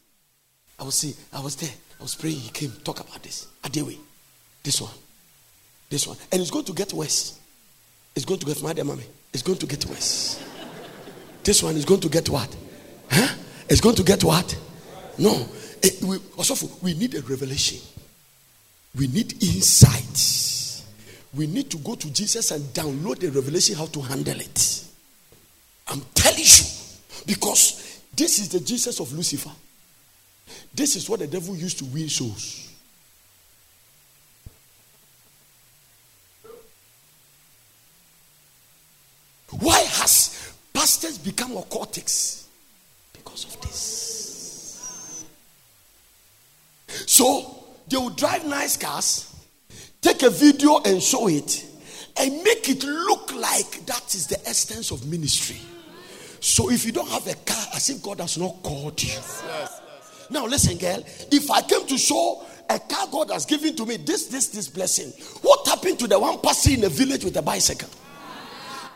I 0.79 0.85
was 0.85 0.95
see, 0.95 1.14
I 1.33 1.41
was 1.41 1.57
there. 1.57 1.73
I 1.99 2.03
was 2.03 2.14
praying. 2.14 2.37
He 2.37 2.50
came 2.50 2.73
talk 2.83 3.00
about 3.00 3.23
this. 3.23 3.47
Adewe, 3.62 3.97
this 4.62 4.81
one, 4.81 4.91
this 5.91 6.07
one, 6.07 6.17
and 6.33 6.41
it's 6.41 6.50
going 6.50 6.64
to 6.64 6.73
get 6.73 6.93
worse. 6.93 7.38
It's 8.14 8.25
going 8.25 8.41
to 8.41 8.47
get 8.47 8.62
my 8.62 8.73
dear 8.73 8.85
mommy. 8.85 9.05
It's 9.33 9.43
going 9.43 9.59
to 9.59 9.67
get 9.67 9.85
worse. 9.87 10.43
This 11.43 11.62
one 11.62 11.76
is 11.76 11.85
going 11.85 12.00
to 12.00 12.09
get 12.09 12.29
what? 12.29 12.55
Huh? 13.11 13.35
It's 13.69 13.81
going 13.81 13.97
to 13.97 14.03
get 14.03 14.23
what? 14.23 14.57
No. 15.18 15.47
It, 15.83 16.02
we, 16.02 16.18
also, 16.37 16.68
we 16.83 16.94
need 16.94 17.14
a 17.14 17.21
revelation. 17.23 17.80
We 18.97 19.06
need 19.09 19.42
insight. 19.42 20.83
We 21.35 21.47
need 21.47 21.71
to 21.71 21.78
go 21.78 21.94
to 21.94 22.12
Jesus 22.12 22.50
and 22.50 22.62
download 22.75 23.18
the 23.18 23.30
revelation 23.30 23.76
how 23.76 23.87
to 23.87 24.00
handle 24.00 24.40
it. 24.40 24.85
I'm 25.88 26.00
telling 26.14 26.38
you, 26.38 26.64
because 27.26 28.00
this 28.16 28.38
is 28.38 28.49
the 28.49 28.61
Jesus 28.61 29.00
of 29.00 29.12
Lucifer. 29.12 29.50
This 30.75 30.97
is 30.97 31.09
what 31.09 31.21
the 31.21 31.26
devil 31.26 31.56
used 31.56 31.78
to 31.78 31.85
win 31.87 32.09
souls. 32.09 32.73
Why 39.50 39.78
has 39.78 40.52
pastors 40.73 41.18
become 41.18 41.52
occultics? 41.52 42.47
Because 43.12 43.44
of 43.44 43.61
this. 43.61 44.13
So 47.06 47.64
they 47.88 47.96
will 47.96 48.11
drive 48.11 48.46
nice 48.46 48.76
cars, 48.76 49.34
take 50.00 50.23
a 50.23 50.30
video 50.30 50.80
and 50.84 51.02
show 51.02 51.28
it, 51.28 51.64
and 52.18 52.42
make 52.42 52.68
it 52.68 52.84
look 52.84 53.34
like 53.34 53.87
that 53.87 54.14
is 54.14 54.26
the 54.26 54.40
essence 54.49 54.90
of 54.90 55.06
ministry. 55.06 55.58
So 56.40 56.70
if 56.70 56.84
you 56.84 56.92
don't 56.92 57.08
have 57.08 57.26
a 57.26 57.34
car, 57.34 57.64
as 57.75 57.88
if 57.90 58.02
God 58.02 58.20
has 58.20 58.38
not 58.38 58.62
called 58.62 59.02
you. 59.02 59.08
Yes. 59.08 59.80
Now 60.30 60.46
listen, 60.46 60.78
girl. 60.78 61.02
If 61.30 61.50
I 61.50 61.62
came 61.62 61.87
to 61.87 61.99
show 61.99 62.44
a 62.68 62.78
car 62.78 63.06
God 63.11 63.30
has 63.30 63.46
given 63.46 63.76
to 63.76 63.87
me, 63.87 63.96
this, 63.96 64.26
this, 64.26 64.49
this 64.49 64.68
blessing, 64.68 65.11
what 65.42 65.66
happened 65.66 65.99
to 66.00 66.06
the 66.06 66.18
one 66.18 66.38
person 66.40 66.75
in 66.75 66.80
the 66.82 66.88
village 66.88 67.25
with 67.25 67.37
a 67.37 67.42
bicycle? 67.42 67.88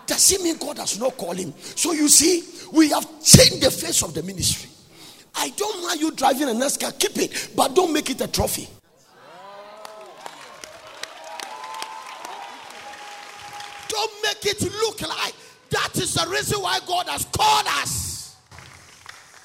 Does 0.07 0.33
it 0.33 0.43
mean 0.43 0.57
God 0.57 0.79
has 0.79 0.99
not 0.99 1.17
called 1.19 1.37
him? 1.37 1.53
So 1.59 1.93
you 1.93 2.09
see, 2.09 2.43
we 2.73 2.89
have 2.91 3.05
changed 3.23 3.63
the 3.63 3.71
face 3.71 4.03
of 4.03 4.15
the 4.15 4.23
ministry. 4.23 4.71
I 5.39 5.51
don't 5.51 5.83
mind 5.83 6.01
you 6.01 6.11
driving 6.11 6.49
a 6.49 6.55
nice 6.55 6.77
car, 6.77 6.91
keep 6.91 7.17
it, 7.17 7.51
but 7.55 7.75
don't 7.75 7.93
make 7.93 8.11
it 8.11 8.21
a 8.21 8.27
trophy. 8.27 8.69
Don't 13.89 14.13
make 14.25 14.45
it 14.45 14.63
look 14.63 15.01
like 15.09 15.35
that 15.71 15.97
is 15.97 16.15
the 16.15 16.27
reason 16.29 16.61
why 16.61 16.81
God 16.87 17.09
has 17.09 17.25
called 17.27 17.67
us. 17.83 18.37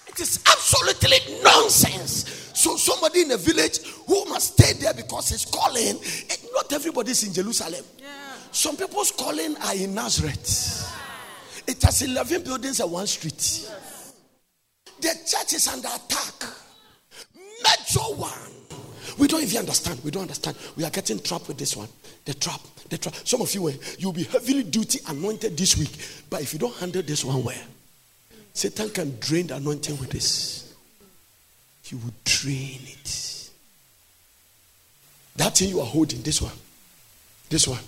It 0.08 0.20
is 0.20 0.40
absolutely 0.48 1.42
nonsense. 1.44 2.52
So 2.56 2.76
somebody 2.76 3.22
in 3.22 3.32
a 3.32 3.38
village 3.38 3.80
who 4.08 4.26
must 4.26 4.54
stay 4.54 4.74
there 4.74 4.94
because 4.96 5.30
he's 5.30 5.46
calling, 5.46 6.00
eh, 6.30 6.36
not 6.54 6.74
everybody 6.74 7.12
is 7.12 7.24
in 7.24 7.34
Jerusalem. 7.34 7.84
Yeah. 8.00 8.08
Some 8.52 8.78
people's 8.78 9.12
calling 9.12 9.58
are 9.58 9.76
in 9.76 9.94
Nazareth. 9.94 10.90
It 11.68 11.82
has 11.84 12.02
11 12.02 12.44
buildings 12.44 12.80
and 12.80 12.92
one 12.92 13.08
street. 13.08 13.70
The 15.04 15.10
church 15.26 15.52
is 15.52 15.68
under 15.68 15.90
attack. 15.90 16.50
Major 17.36 18.16
one. 18.16 18.32
We 19.20 19.28
don't 19.28 19.44
even 19.44 19.58
understand. 19.58 20.02
We 20.02 20.12
don't 20.12 20.22
understand. 20.22 20.56
We 20.78 20.86
are 20.86 20.90
getting 20.90 21.20
trapped 21.20 21.50
with 21.50 21.58
this 21.58 21.76
one. 21.76 21.90
The 22.24 22.34
trap. 22.34 22.62
The 22.88 22.98
trap. 22.98 23.14
Some 23.26 23.42
of 23.42 23.54
you, 23.54 23.68
eh, 23.68 23.74
you'll 24.00 24.14
be 24.14 24.24
heavily 24.24 24.64
duty 24.64 25.00
anointed 25.10 25.58
this 25.58 25.76
week. 25.78 25.92
But 26.30 26.42
if 26.42 26.54
you 26.54 26.60
don't 26.60 26.74
handle 26.78 27.02
this 27.02 27.26
one 27.26 27.44
well, 27.44 27.62
Satan 28.54 28.92
can 28.92 29.18
drain 29.20 29.48
the 29.48 29.58
anointing 29.58 30.00
with 30.00 30.10
this. 30.10 30.74
He 31.82 31.96
will 31.96 32.14
drain 32.24 32.80
it. 32.86 33.50
That 35.36 35.58
thing 35.58 35.68
you 35.68 35.82
are 35.82 35.86
holding, 35.86 36.22
this 36.22 36.42
one. 36.42 36.54
This 37.50 37.68
one. 37.68 37.82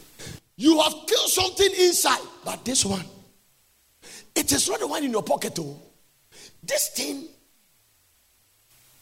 You 0.57 0.81
have 0.81 0.91
killed 1.07 1.29
something 1.29 1.69
inside, 1.79 2.19
but 2.43 2.65
this 2.65 2.83
one, 2.83 3.05
it 4.35 4.51
is 4.51 4.69
not 4.69 4.81
the 4.81 4.87
one 4.87 5.01
in 5.05 5.11
your 5.11 5.23
pocket. 5.23 5.57
Oh, 5.59 5.79
this 6.65 6.89
thing 6.89 7.25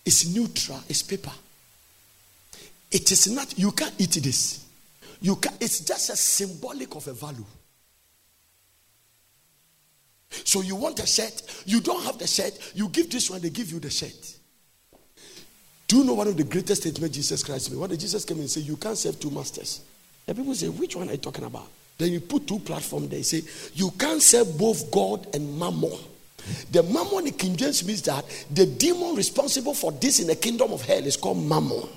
is 0.06 0.36
neutral. 0.36 0.80
It's 0.90 1.02
paper. 1.02 1.32
It 2.92 3.12
is 3.12 3.32
not. 3.32 3.58
You 3.58 3.72
can't 3.72 3.94
eat 3.98 4.20
this. 4.24 4.66
You 5.22 5.36
can. 5.38 5.54
It's 5.60 5.80
just 5.80 6.10
a 6.10 6.16
symbolic 6.16 6.96
of 6.96 7.08
a 7.08 7.14
value. 7.14 7.46
So 10.44 10.62
you 10.62 10.76
want 10.76 11.00
a 11.00 11.06
shirt, 11.06 11.44
you 11.66 11.80
don't 11.80 12.04
have 12.04 12.18
the 12.18 12.28
shirt, 12.28 12.58
you 12.74 12.90
give 12.90 13.10
this 13.12 13.30
one, 13.30 13.40
they 13.40 13.52
give 13.52 13.72
you 13.72 13.80
the 13.80 13.90
shirt. 13.90 14.36
Do 15.88 15.98
you 15.98 16.04
know 16.04 16.16
one 16.16 16.28
of 16.28 16.36
the 16.36 16.44
greatest 16.44 16.82
statements 16.82 17.16
Jesus 17.16 17.44
Christ 17.44 17.70
made? 17.70 17.80
What 17.80 17.92
did 17.92 18.00
Jesus 18.00 18.26
come 18.26 18.40
and 18.40 18.50
say? 18.50 18.62
You 18.62 18.76
can't 18.78 18.98
serve 18.98 19.20
two 19.20 19.30
masters. 19.30 19.82
And 20.28 20.36
people 20.36 20.56
say, 20.56 20.70
which 20.70 20.96
one 20.96 21.10
are 21.10 21.12
you 21.12 21.18
talking 21.20 21.46
about? 21.46 21.68
Then 21.98 22.12
you 22.12 22.20
put 22.20 22.48
two 22.48 22.58
platforms 22.60 23.10
there. 23.10 23.20
You 23.20 23.24
say, 23.24 23.44
you 23.76 23.92
can't 23.92 24.22
serve 24.22 24.58
both 24.58 24.90
God 24.90 25.28
and 25.36 25.60
mammon. 25.60 26.00
The 26.72 26.84
mammon 26.84 27.28
in 27.28 27.34
King 27.34 27.56
James 27.56 27.86
means 27.86 28.02
that 28.04 28.26
the 28.52 28.66
demon 28.66 29.16
responsible 29.16 29.74
for 29.74 29.92
this 29.92 30.20
in 30.20 30.28
the 30.28 30.36
kingdom 30.36 30.74
of 30.74 30.82
hell 30.82 31.06
is 31.06 31.18
called 31.18 31.44
mammon. 31.44 31.88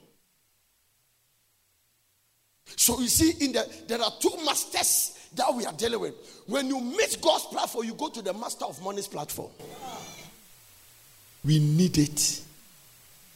So 2.77 3.01
you 3.01 3.09
see, 3.09 3.45
in 3.45 3.53
the 3.53 3.69
there 3.89 4.01
are 4.01 4.13
two 4.21 4.33
masters 4.45 5.19
that 5.35 5.53
we 5.55 5.65
are 5.65 5.73
dealing 5.73 6.01
with. 6.01 6.15
When 6.47 6.69
you 6.69 6.81
meet 6.81 7.19
God's 7.21 7.45
platform, 7.47 7.87
you 7.87 7.95
go 7.95 8.09
to 8.09 8.23
the 8.23 8.33
master 8.33 8.65
of 8.65 8.83
money's 8.83 9.09
platform. 9.09 9.51
We 11.45 11.59
need 11.59 11.99
it. 11.99 12.43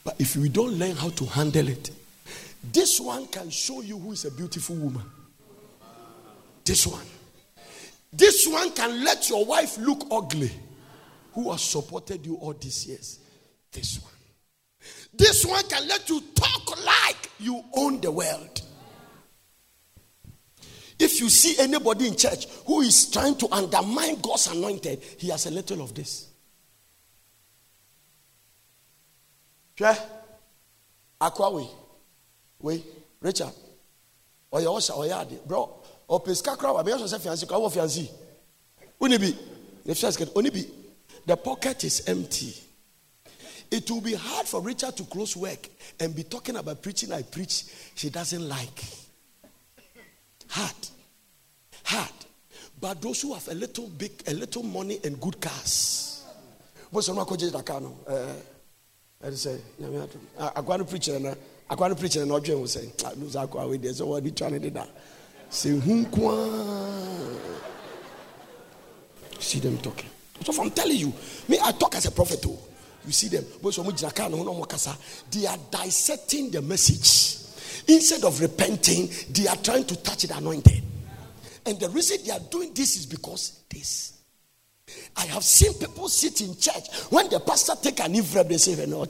But 0.03 0.19
if 0.19 0.35
we 0.35 0.49
don't 0.49 0.73
learn 0.73 0.95
how 0.95 1.09
to 1.09 1.25
handle 1.25 1.67
it, 1.67 1.91
this 2.71 2.99
one 2.99 3.27
can 3.27 3.49
show 3.49 3.81
you 3.81 3.97
who 3.97 4.11
is 4.11 4.25
a 4.25 4.31
beautiful 4.31 4.75
woman. 4.75 5.03
This 6.63 6.85
one. 6.85 7.05
This 8.13 8.47
one 8.47 8.71
can 8.71 9.03
let 9.03 9.29
your 9.29 9.45
wife 9.45 9.77
look 9.77 10.05
ugly, 10.11 10.51
who 11.33 11.51
has 11.51 11.61
supported 11.61 12.25
you 12.25 12.35
all 12.35 12.53
these 12.53 12.87
years. 12.87 13.19
This 13.71 13.99
one. 14.01 14.11
This 15.13 15.45
one 15.45 15.63
can 15.67 15.87
let 15.87 16.09
you 16.09 16.21
talk 16.35 16.85
like 16.85 17.29
you 17.39 17.63
own 17.73 18.01
the 18.01 18.11
world. 18.11 18.61
If 20.99 21.19
you 21.19 21.29
see 21.29 21.59
anybody 21.59 22.07
in 22.07 22.15
church 22.15 22.45
who 22.65 22.81
is 22.81 23.09
trying 23.09 23.35
to 23.37 23.47
undermine 23.51 24.19
God's 24.21 24.47
anointed, 24.47 25.01
he 25.17 25.29
has 25.29 25.45
a 25.47 25.51
little 25.51 25.81
of 25.81 25.95
this. 25.95 26.27
Yeah. 29.77 29.95
Aquawi. 31.19 31.67
Wait, 32.59 32.85
Richard. 33.19 33.51
Oya 34.53 34.67
osha 34.67 34.95
oya 34.95 35.21
ade. 35.21 35.39
Bro, 35.47 35.81
o 36.07 36.19
peska 36.19 36.55
kra 36.55 36.73
wa 36.73 36.83
be 36.83 36.91
so 36.91 37.07
say 37.07 37.17
fiancé 37.17 37.47
kwa 37.47 37.59
wo 37.59 37.69
fiancé. 37.69 38.07
Uni 38.99 39.17
bi. 39.17 39.33
The 39.83 39.95
first 39.95 40.19
get 40.19 40.29
only 40.35 40.51
be 40.51 40.65
the 41.25 41.37
pocket 41.37 41.83
is 41.83 42.07
empty. 42.07 42.53
It 43.69 43.89
will 43.89 44.01
be 44.01 44.13
hard 44.13 44.47
for 44.47 44.61
Richard 44.61 44.97
to 44.97 45.03
close 45.03 45.37
work 45.37 45.69
and 45.99 46.13
be 46.15 46.23
talking 46.23 46.57
about 46.57 46.81
preaching 46.81 47.13
I 47.13 47.21
preach 47.21 47.65
she 47.95 48.09
doesn't 48.09 48.47
like. 48.47 48.83
Hard. 50.49 50.75
Hard. 51.85 52.11
But 52.79 53.01
those 53.01 53.21
who 53.21 53.33
have 53.33 53.47
a 53.47 53.53
little 53.53 53.87
big, 53.87 54.11
a 54.27 54.33
little 54.33 54.63
money 54.63 54.99
and 55.03 55.19
good 55.21 55.39
cars. 55.39 56.25
What's 56.89 57.07
the 57.07 57.13
matter 57.13 57.31
with 57.31 57.65
car 57.65 57.79
no? 57.79 57.95
Eh, 58.09 59.27
I 59.27 59.29
say, 59.31 59.59
I'm 60.37 60.65
going 60.65 60.79
to 60.79 60.85
preach 60.85 61.07
and 61.07 61.37
I'm 61.69 61.77
going 61.77 61.93
to 61.93 61.99
preach 61.99 62.17
and 62.17 62.27
not 62.27 62.45
will 62.47 62.67
say, 62.67 62.91
lose 63.15 63.35
our 63.37 63.47
car 63.47 63.67
with 63.67 63.81
this. 63.81 63.99
So 63.99 64.07
what 64.07 64.23
are 64.23 64.25
you 64.25 64.31
trying 64.31 64.53
to 64.53 64.59
do 64.59 64.71
that? 64.71 64.89
Say, 65.49 65.69
whom 65.79 66.05
See 69.39 69.59
them 69.59 69.77
talking. 69.77 70.09
So 70.43 70.61
I'm 70.61 70.71
telling 70.71 70.97
you, 70.97 71.13
me, 71.47 71.57
I 71.61 71.71
talk 71.71 71.95
as 71.95 72.05
a 72.05 72.11
prophet 72.11 72.41
too. 72.41 72.57
You 73.05 73.11
see 73.11 73.27
them. 73.29 73.45
They 75.31 75.47
are 75.47 75.57
dissecting 75.71 76.51
the 76.51 76.61
message. 76.61 77.37
Instead 77.87 78.23
of 78.23 78.39
repenting, 78.39 79.09
they 79.31 79.47
are 79.47 79.55
trying 79.57 79.85
to 79.85 79.95
touch 80.01 80.23
the 80.23 80.37
anointed. 80.37 80.83
And 81.65 81.79
the 81.79 81.89
reason 81.89 82.17
they 82.25 82.31
are 82.31 82.39
doing 82.39 82.73
this 82.73 82.97
is 82.97 83.05
because 83.05 83.59
this. 83.69 84.19
I 85.15 85.25
have 85.27 85.43
seen 85.43 85.73
people 85.73 86.09
sit 86.09 86.41
in 86.41 86.57
church 86.57 86.89
when 87.09 87.29
the 87.29 87.39
pastor 87.39 87.73
take 87.81 87.99
an 88.01 88.13
evreb, 88.13 88.47
they 88.47 88.57
say, 88.57 88.85
no, 88.85 89.05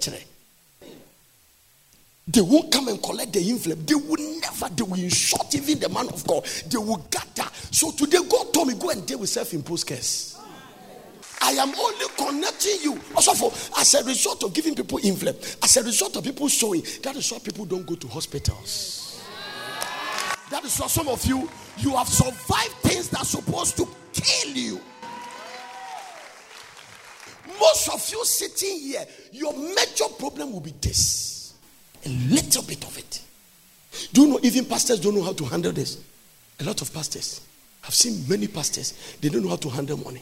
They 2.27 2.41
won't 2.41 2.71
come 2.71 2.87
and 2.87 3.01
collect 3.01 3.33
the 3.33 3.49
envelope. 3.49 3.79
They 3.85 3.95
will 3.95 4.39
never, 4.39 4.69
they 4.73 4.83
will 4.83 4.99
insult 4.99 5.53
even 5.55 5.79
the 5.79 5.89
man 5.89 6.07
of 6.09 6.25
God. 6.25 6.45
They 6.69 6.77
will 6.77 7.05
gather. 7.09 7.49
So 7.71 7.91
today, 7.91 8.19
God 8.29 8.53
told 8.53 8.67
me, 8.67 8.75
go 8.75 8.89
and 8.89 9.05
deal 9.05 9.19
with 9.19 9.29
self 9.29 9.53
imposed 9.53 9.87
curse. 9.87 10.40
I 11.41 11.51
am 11.53 11.69
only 11.69 12.05
connecting 12.17 12.77
you. 12.83 12.99
Also, 13.15 13.33
for 13.33 13.51
as 13.79 13.93
a 13.95 14.03
result 14.03 14.43
of 14.43 14.53
giving 14.53 14.75
people 14.75 14.99
envelope, 15.03 15.41
as 15.63 15.77
a 15.77 15.83
result 15.83 16.15
of 16.15 16.23
people 16.23 16.47
sowing, 16.49 16.83
that 17.01 17.15
is 17.15 17.31
why 17.31 17.39
people 17.39 17.65
don't 17.65 17.85
go 17.85 17.95
to 17.95 18.07
hospitals. 18.07 19.23
That 20.49 20.63
is 20.63 20.77
why 20.79 20.87
some 20.87 21.07
of 21.07 21.25
you 21.25 21.49
you 21.77 21.95
have 21.95 22.07
survived 22.07 22.75
things 22.83 23.09
that 23.09 23.21
are 23.21 23.25
supposed 23.25 23.77
to 23.77 23.87
kill 24.13 24.51
you. 24.53 24.81
Most 27.59 27.89
of 27.89 28.11
you 28.11 28.23
sitting 28.25 28.79
here, 28.79 29.05
your 29.31 29.53
major 29.53 30.07
problem 30.19 30.51
will 30.51 30.59
be 30.61 30.73
this 30.81 31.53
a 32.05 32.09
little 32.09 32.63
bit 32.63 32.83
of 32.83 32.97
it. 32.97 33.21
Do 34.13 34.21
you 34.21 34.27
know 34.27 34.39
even 34.43 34.65
pastors 34.65 34.99
don't 34.99 35.15
know 35.15 35.23
how 35.23 35.33
to 35.33 35.45
handle 35.45 35.71
this? 35.71 36.03
A 36.59 36.63
lot 36.63 36.81
of 36.81 36.93
pastors. 36.93 37.41
I've 37.83 37.93
seen 37.93 38.23
many 38.27 38.47
pastors, 38.47 38.93
they 39.21 39.29
don't 39.29 39.43
know 39.43 39.49
how 39.49 39.55
to 39.57 39.69
handle 39.69 39.97
money. 39.97 40.21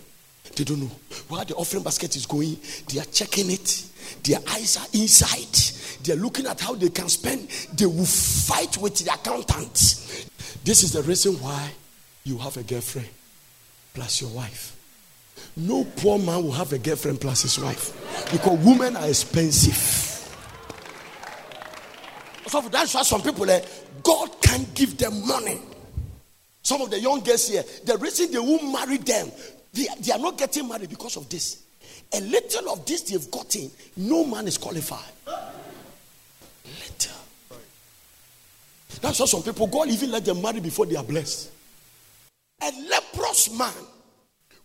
They 0.59 0.65
don't 0.65 0.81
know. 0.81 0.91
While 1.29 1.45
the 1.45 1.55
offering 1.55 1.83
basket 1.83 2.17
is 2.17 2.25
going, 2.25 2.57
they 2.89 2.99
are 2.99 3.05
checking 3.05 3.49
it. 3.49 3.85
Their 4.23 4.39
eyes 4.51 4.75
are 4.75 4.87
inside. 4.91 6.03
They 6.03 6.11
are 6.11 6.17
looking 6.17 6.47
at 6.47 6.59
how 6.59 6.75
they 6.75 6.89
can 6.89 7.07
spend. 7.07 7.47
They 7.77 7.85
will 7.85 8.03
fight 8.03 8.77
with 8.77 8.97
the 8.97 9.09
accountant. 9.13 9.73
This 10.65 10.83
is 10.83 10.91
the 10.91 11.01
reason 11.03 11.35
why 11.35 11.71
you 12.25 12.37
have 12.39 12.57
a 12.57 12.63
girlfriend 12.63 13.07
plus 13.93 14.19
your 14.19 14.31
wife. 14.31 14.75
No 15.55 15.85
poor 15.95 16.19
man 16.19 16.43
will 16.43 16.51
have 16.51 16.73
a 16.73 16.77
girlfriend 16.77 17.21
plus 17.21 17.43
his 17.43 17.57
wife 17.57 17.93
because 18.29 18.59
women 18.59 18.97
are 18.97 19.07
expensive. 19.07 19.77
So 22.47 22.59
that's 22.67 22.93
why 22.93 23.03
some 23.03 23.21
people, 23.21 23.49
eh, 23.49 23.61
God 24.03 24.41
can't 24.41 24.73
give 24.75 24.97
them 24.97 25.25
money. 25.25 25.61
Some 26.63 26.81
of 26.81 26.89
the 26.89 26.99
young 26.99 27.21
girls 27.21 27.47
here, 27.47 27.63
the 27.85 27.97
reason 27.97 28.33
they 28.33 28.39
won't 28.39 28.73
marry 28.73 28.97
them, 28.97 29.31
they, 29.73 29.87
they 30.01 30.11
are 30.11 30.19
not 30.19 30.37
getting 30.37 30.67
married 30.67 30.89
because 30.89 31.17
of 31.17 31.29
this. 31.29 31.63
A 32.13 32.21
little 32.21 32.71
of 32.71 32.85
this 32.85 33.01
they've 33.03 33.31
gotten, 33.31 33.69
no 33.97 34.25
man 34.25 34.47
is 34.47 34.57
qualified. 34.57 35.11
Little. 36.65 37.19
That's 39.01 39.19
why 39.19 39.25
some 39.25 39.43
people, 39.43 39.67
God 39.67 39.89
even 39.89 40.11
let 40.11 40.25
them 40.25 40.41
marry 40.41 40.59
before 40.59 40.85
they 40.85 40.95
are 40.95 41.03
blessed. 41.03 41.51
A 42.61 42.71
leprous 42.89 43.57
man 43.57 43.73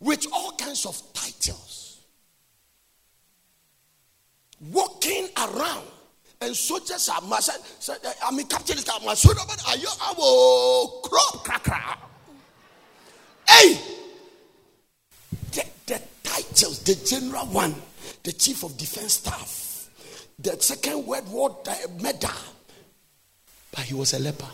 with 0.00 0.26
all 0.32 0.52
kinds 0.52 0.87
of 0.87 1.00
titles, 1.12 2.00
walking 4.73 5.28
around, 5.37 5.87
and 6.40 6.56
soldiers 6.56 7.08
are 7.08 7.20
massed. 7.28 7.88
Eh, 7.88 8.12
I 8.25 8.34
mean, 8.34 8.46
captain 8.46 8.76
is 8.76 8.84
but 8.84 9.62
are 9.68 9.76
you 9.76 9.88
our 10.02 11.00
crop 11.02 11.44
cracker? 11.44 11.99
Hey, 13.49 13.78
titles, 16.35 16.81
the 16.81 16.95
general 17.07 17.47
one, 17.47 17.75
the 18.23 18.33
chief 18.33 18.64
of 18.64 18.76
defense 18.76 19.14
staff, 19.14 19.91
the 20.38 20.61
second 20.61 21.07
world 21.07 21.31
war 21.31 21.62
medal, 22.03 22.31
but 23.71 23.81
he 23.85 23.95
was 23.95 24.14
a 24.14 24.19
leper. 24.19 24.49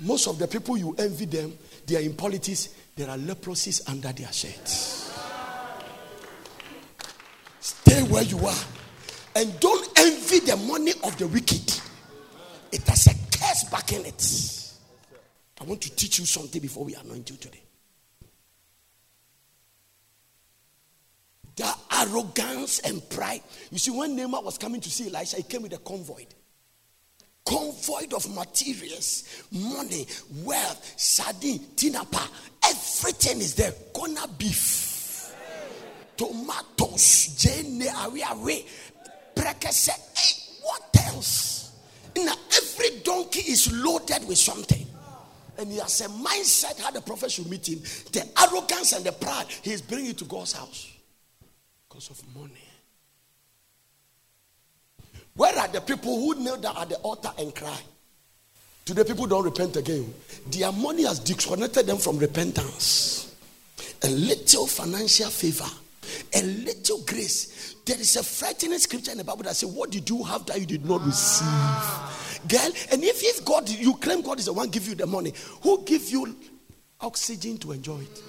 Most 0.00 0.28
of 0.28 0.38
the 0.38 0.46
people 0.46 0.76
you 0.76 0.94
envy 0.96 1.24
them, 1.24 1.52
they 1.86 1.96
are 1.96 2.00
in 2.00 2.14
politics, 2.14 2.68
there 2.94 3.10
are 3.10 3.16
leprosies 3.16 3.88
under 3.88 4.12
their 4.12 4.32
shirts. 4.32 5.12
Stay 7.60 8.02
where 8.04 8.22
you 8.22 8.38
are 8.46 8.64
and 9.34 9.58
don't 9.60 9.98
envy 9.98 10.38
the 10.40 10.56
money 10.56 10.92
of 11.02 11.16
the 11.18 11.26
wicked. 11.26 11.80
It 12.70 12.86
has 12.86 13.06
a 13.08 13.14
curse 13.36 13.64
back 13.64 13.92
in 13.92 14.06
it. 14.06 14.64
I 15.60 15.64
want 15.64 15.80
to 15.82 15.94
teach 15.96 16.20
you 16.20 16.26
something 16.26 16.60
before 16.62 16.84
we 16.84 16.94
anoint 16.94 17.28
you 17.30 17.36
today. 17.36 17.62
The 21.58 21.74
arrogance 21.98 22.80
and 22.80 23.06
pride. 23.10 23.42
You 23.70 23.78
see, 23.78 23.90
when 23.90 24.16
Naaman 24.16 24.44
was 24.44 24.58
coming 24.58 24.80
to 24.80 24.90
see 24.90 25.08
Elisha, 25.08 25.36
he 25.36 25.42
came 25.42 25.62
with 25.62 25.72
a 25.72 25.78
convoy 25.78 26.24
convoy 27.48 28.04
of 28.14 28.34
materials, 28.34 29.24
money, 29.50 30.06
wealth, 30.44 30.94
sardine, 30.96 31.58
tinapa, 31.76 32.28
everything 32.64 33.38
is 33.38 33.54
there. 33.54 33.72
Corner 33.92 34.26
beef, 34.36 35.32
tomatoes, 36.16 37.36
jene, 37.38 37.88
awe, 37.88 38.62
prekese. 39.34 39.90
Hey, 40.14 40.60
what 40.62 40.82
else? 41.06 41.72
Now, 42.16 42.34
every 42.54 43.00
donkey 43.00 43.50
is 43.52 43.72
loaded 43.72 44.28
with 44.28 44.38
something. 44.38 44.84
And 45.56 45.72
he 45.72 45.78
has 45.78 46.02
a 46.02 46.08
mindset 46.08 46.80
how 46.80 46.90
the 46.90 47.00
prophet 47.00 47.32
should 47.32 47.50
meet 47.50 47.68
him. 47.68 47.80
The 48.12 48.28
arrogance 48.40 48.92
and 48.92 49.04
the 49.04 49.12
pride, 49.12 49.46
he 49.62 49.72
is 49.72 49.82
bringing 49.82 50.10
it 50.10 50.18
to 50.18 50.24
God's 50.24 50.52
house 50.52 50.92
because 51.98 52.10
of 52.10 52.36
money. 52.36 52.52
Where 55.34 55.58
are 55.58 55.66
the 55.66 55.80
people 55.80 56.14
who 56.16 56.36
kneel 56.36 56.56
down 56.56 56.76
at 56.76 56.88
the 56.90 56.96
altar 56.96 57.30
and 57.38 57.52
cry? 57.52 57.78
Today, 58.84 59.02
people 59.02 59.26
don't 59.26 59.44
repent 59.44 59.76
again. 59.76 60.12
Their 60.48 60.70
money 60.70 61.04
has 61.04 61.18
disconnected 61.18 61.86
them 61.86 61.98
from 61.98 62.18
repentance. 62.18 63.34
A 64.04 64.08
little 64.10 64.66
financial 64.66 65.28
favor, 65.28 65.68
a 66.34 66.42
little 66.42 67.02
grace. 67.04 67.74
There 67.84 67.98
is 67.98 68.14
a 68.16 68.22
frightening 68.22 68.78
scripture 68.78 69.10
in 69.10 69.18
the 69.18 69.24
Bible 69.24 69.42
that 69.42 69.56
says, 69.56 69.68
What 69.68 69.90
did 69.90 70.08
you 70.08 70.22
have 70.22 70.46
that 70.46 70.60
you 70.60 70.66
did 70.66 70.86
not 70.86 71.04
receive? 71.04 72.48
Girl, 72.48 72.70
and 72.92 73.02
if, 73.02 73.20
if 73.24 73.44
God, 73.44 73.68
you 73.68 73.94
claim 73.94 74.22
God 74.22 74.38
is 74.38 74.44
the 74.44 74.52
one 74.52 74.68
give 74.68 74.86
you 74.86 74.94
the 74.94 75.06
money, 75.06 75.32
who 75.62 75.82
give 75.84 76.08
you 76.10 76.36
oxygen 77.00 77.58
to 77.58 77.72
enjoy 77.72 77.98
it? 77.98 78.22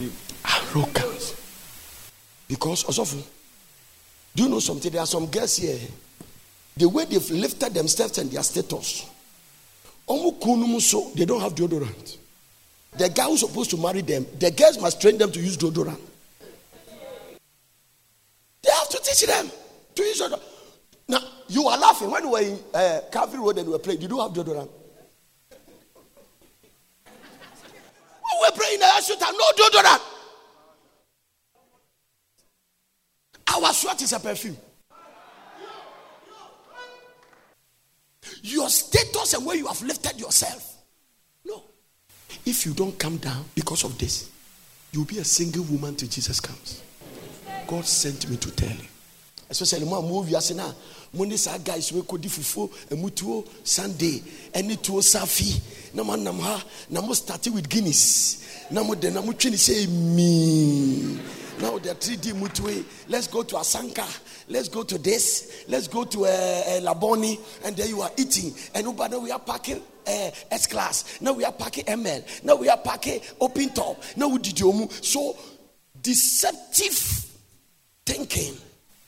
Arrogance. 0.00 1.34
Because, 2.48 2.84
also, 2.84 3.16
do 4.34 4.42
you 4.42 4.48
know 4.48 4.58
something? 4.60 4.90
There 4.90 5.00
are 5.00 5.06
some 5.06 5.26
girls 5.26 5.56
here. 5.56 5.78
The 6.76 6.88
way 6.88 7.04
they've 7.04 7.30
lifted 7.30 7.72
themselves 7.72 8.18
and 8.18 8.30
their 8.30 8.42
status. 8.42 9.06
So 10.06 11.10
they 11.14 11.24
don't 11.24 11.40
have 11.40 11.54
deodorant. 11.54 12.18
The 12.96 13.08
guy 13.08 13.24
who's 13.24 13.40
supposed 13.40 13.70
to 13.70 13.76
marry 13.76 14.02
them, 14.02 14.26
the 14.38 14.50
girls 14.50 14.80
must 14.80 15.00
train 15.00 15.16
them 15.18 15.32
to 15.32 15.40
use 15.40 15.56
deodorant. 15.56 16.00
They 18.62 18.70
have 18.70 18.88
to 18.88 19.00
teach 19.02 19.26
them 19.26 19.50
to 19.94 20.02
use 20.02 20.20
deodorant. 20.20 20.42
Now, 21.08 21.20
you 21.48 21.66
are 21.68 21.78
laughing 21.78 22.10
when 22.10 22.24
we 22.24 22.30
were 22.30 22.40
in 22.40 22.58
uh, 22.72 23.00
Calvary 23.12 23.40
Road 23.40 23.58
and 23.58 23.66
we 23.66 23.72
were 23.72 23.78
praying. 23.78 24.00
Did 24.00 24.10
you 24.10 24.20
have 24.20 24.32
deodorant? 24.32 24.68
Praying, 28.56 28.82
I 28.82 29.00
should 29.00 29.20
no 29.20 29.82
that. 29.82 30.00
Our 33.54 33.72
sweat 33.72 34.02
is 34.02 34.12
a 34.12 34.20
perfume. 34.20 34.56
Your 38.42 38.68
status 38.68 39.34
and 39.34 39.46
where 39.46 39.56
you 39.56 39.66
have 39.66 39.82
lifted 39.82 40.18
yourself. 40.20 40.76
No. 41.44 41.62
If 42.44 42.66
you 42.66 42.74
don't 42.74 42.98
come 42.98 43.16
down 43.18 43.44
because 43.54 43.84
of 43.84 43.96
this, 43.98 44.30
you'll 44.92 45.04
be 45.04 45.18
a 45.18 45.24
single 45.24 45.64
woman 45.64 45.94
till 45.96 46.08
Jesus 46.08 46.40
comes. 46.40 46.82
God 47.66 47.84
sent 47.84 48.28
me 48.28 48.36
to 48.36 48.50
tell 48.50 48.70
you. 48.70 48.88
Especially 49.48 49.84
more 49.84 50.02
movie 50.02 50.34
as 50.36 50.54
now. 50.54 50.74
Monday 51.12 51.36
guys 51.64 51.92
we 51.92 52.00
kodi 52.02 52.28
fufu 52.28 52.70
emutuo 52.90 53.46
Sunday 53.62 54.20
any 54.52 54.76
tuo 54.76 55.00
safi 55.00 55.60
na 55.94 56.02
man 56.02 56.22
nam 56.24 56.38
ha 56.38 56.62
na 56.90 57.00
mo 57.00 57.14
start 57.14 57.46
with 57.48 57.68
Guinness 57.68 58.68
na 58.70 58.82
mo 58.82 58.94
de 58.94 59.10
na 59.10 59.20
mo 59.22 59.32
me 59.88 61.18
now 61.60 61.78
they're 61.78 61.94
3D 61.94 62.32
Mutwe. 62.32 62.84
Let's 63.08 63.28
go 63.28 63.42
to 63.42 63.56
Asanka. 63.56 64.04
Let's 64.48 64.68
go 64.68 64.82
to 64.82 64.98
this. 64.98 65.64
Let's 65.68 65.88
go 65.88 66.04
to 66.04 66.26
uh, 66.26 66.28
uh, 66.28 66.80
Laboni. 66.80 67.38
And 67.64 67.76
there 67.76 67.86
you 67.86 68.02
are 68.02 68.10
eating. 68.16 68.52
And 68.74 68.96
now 68.96 69.18
we 69.18 69.30
are 69.30 69.38
packing 69.38 69.80
uh, 70.06 70.30
S 70.50 70.66
class. 70.66 71.20
Now 71.20 71.32
we 71.32 71.44
are 71.44 71.52
packing 71.52 71.84
ML. 71.84 72.44
Now 72.44 72.56
we 72.56 72.68
are 72.68 72.76
packing 72.76 73.20
open 73.40 73.68
top. 73.70 74.02
Now 74.16 74.28
we 74.28 74.38
did 74.38 74.58
So 75.04 75.36
deceptive 76.00 77.26
thinking 78.04 78.56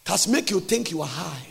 has 0.06 0.28
make 0.28 0.50
you 0.50 0.60
think 0.60 0.90
you 0.90 1.02
are 1.02 1.08
high. 1.08 1.46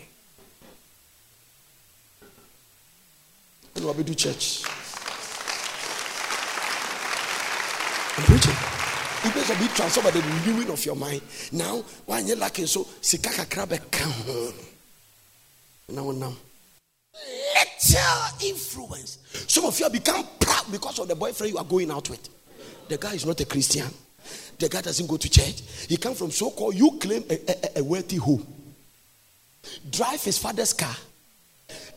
We 3.75 4.03
do 4.03 4.15
church. 4.15 4.63
I'm 8.17 8.23
preaching. 8.23 8.56
Because 9.23 9.49
of 9.49 9.60
be 9.60 9.67
transformed 9.67 10.13
by 10.13 10.19
the 10.19 10.21
renewing 10.21 10.69
of 10.69 10.86
your 10.86 10.95
mind. 10.95 11.21
Now, 11.51 11.84
when 12.06 12.28
you're 12.28 12.38
lacking 12.38 12.67
so 12.67 12.88
sika 13.01 13.30
kakra 13.30 13.65
bɛka 13.67 14.54
Now, 15.89 16.12
now. 16.12 16.34
Little 17.86 18.49
influence. 18.49 19.19
Some 19.47 19.65
of 19.65 19.78
you 19.80 19.86
have 19.86 19.93
become 19.93 20.25
proud 20.39 20.71
because 20.71 20.99
of 20.99 21.08
the 21.08 21.15
boyfriend 21.15 21.54
you 21.54 21.60
are 21.60 21.65
going 21.65 21.91
out 21.91 22.10
with. 22.10 22.30
The 22.88 22.97
guy 22.97 23.13
is 23.13 23.25
not 23.25 23.39
a 23.41 23.45
Christian. 23.45 23.88
the 24.60 24.69
guy 24.69 24.82
doesn't 24.82 25.08
go 25.08 25.17
to 25.17 25.30
church. 25.30 25.62
He 25.88 25.97
come 25.97 26.15
from 26.15 26.32
so-called, 26.32 26.75
you 26.75 26.97
claim 26.99 27.23
a, 27.30 27.78
a, 27.78 27.80
a 27.80 27.84
wealthy 27.84 28.17
home. 28.17 28.45
Drive 29.89 30.23
his 30.23 30.38
father's 30.38 30.73
car. 30.73 30.95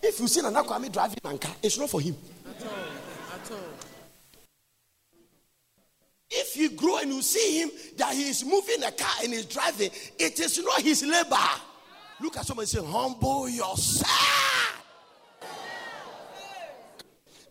If 0.02 0.18
you 0.20 0.28
see 0.28 0.40
Nana 0.42 0.62
Kwame 0.64 0.90
driving 0.90 1.18
a 1.24 1.38
car, 1.38 1.54
it's 1.62 1.78
not 1.78 1.90
for 1.90 2.00
him. 2.00 2.16
At 2.48 2.62
all. 2.62 2.72
At 3.34 3.50
all. 3.50 3.58
If 6.30 6.56
you 6.56 6.70
grow 6.70 6.98
and 6.98 7.12
you 7.12 7.22
see 7.22 7.60
him 7.62 7.70
that 7.96 8.14
he 8.14 8.28
is 8.28 8.44
moving 8.44 8.82
a 8.82 8.92
car 8.92 9.16
and 9.24 9.32
he's 9.32 9.46
driving, 9.46 9.90
it 10.18 10.38
is 10.40 10.62
not 10.62 10.82
his 10.82 11.02
labor. 11.02 11.36
Look 12.20 12.36
at 12.36 12.46
somebody 12.46 12.66
say, 12.66 12.84
humble 12.84 13.48
yourself. 13.48 14.38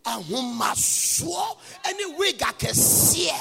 ahomasoɔ 0.08 1.58
ne 1.98 2.06
wig 2.18 2.38
akɛseɛ 2.40 3.36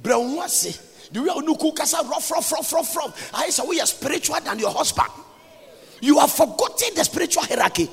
brɛ 0.00 0.16
wo 0.16 0.36
ho 0.36 0.42
ase 0.42 0.78
the 1.10 1.20
way 1.22 1.28
onuku 1.28 1.74
kasa 1.74 1.96
rough 2.04 2.30
rough 2.30 2.52
rough 2.52 2.72
rough 2.72 2.96
rough? 2.96 3.32
Ayɛ 3.32 3.48
sɛ 3.48 3.66
woyɛ 3.66 3.86
spiritual 3.86 4.40
than 4.40 4.58
your 4.58 4.70
husband. 4.70 5.10
You 6.00 6.18
have 6.20 6.30
forgotten 6.30 6.94
the 6.94 7.04
spiritual 7.04 7.42
hierarchy 7.44 7.90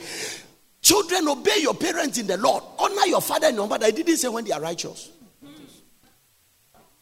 children 0.85 1.27
obey 1.27 1.57
your 1.61 1.73
parents 1.73 2.19
in 2.19 2.27
the 2.27 2.37
lord. 2.37 2.63
Honor 2.77 3.07
your 3.07 3.21
father 3.21 3.47
and 3.47 3.55
your 3.55 3.67
mother. 3.67 3.87
I 3.87 3.91
didn't 3.91 4.17
say 4.17 4.27
when 4.27 4.45
they 4.45 4.51
are 4.51 4.61
righteous. 4.61 5.09
You 5.41 5.49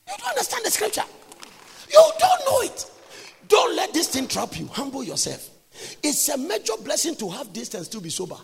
don't 0.08 0.30
understand 0.30 0.65
the 0.65 0.72
scripture. 0.72 1.04
You 1.91 2.12
don't 2.17 2.39
know 2.46 2.62
it. 2.62 2.89
Don't 3.50 3.76
let 3.76 3.93
this 3.93 4.08
thing 4.08 4.28
trap 4.28 4.58
you. 4.58 4.67
Humble 4.67 5.04
yourself. 5.04 5.50
It's 6.02 6.30
a 6.30 6.38
major 6.38 6.74
blessing 6.82 7.15
to 7.17 7.30
have 7.30 7.54
this 7.54 7.74
and 7.74 7.86
still 7.86 8.00
be 8.00 8.10
sober. 8.10 8.38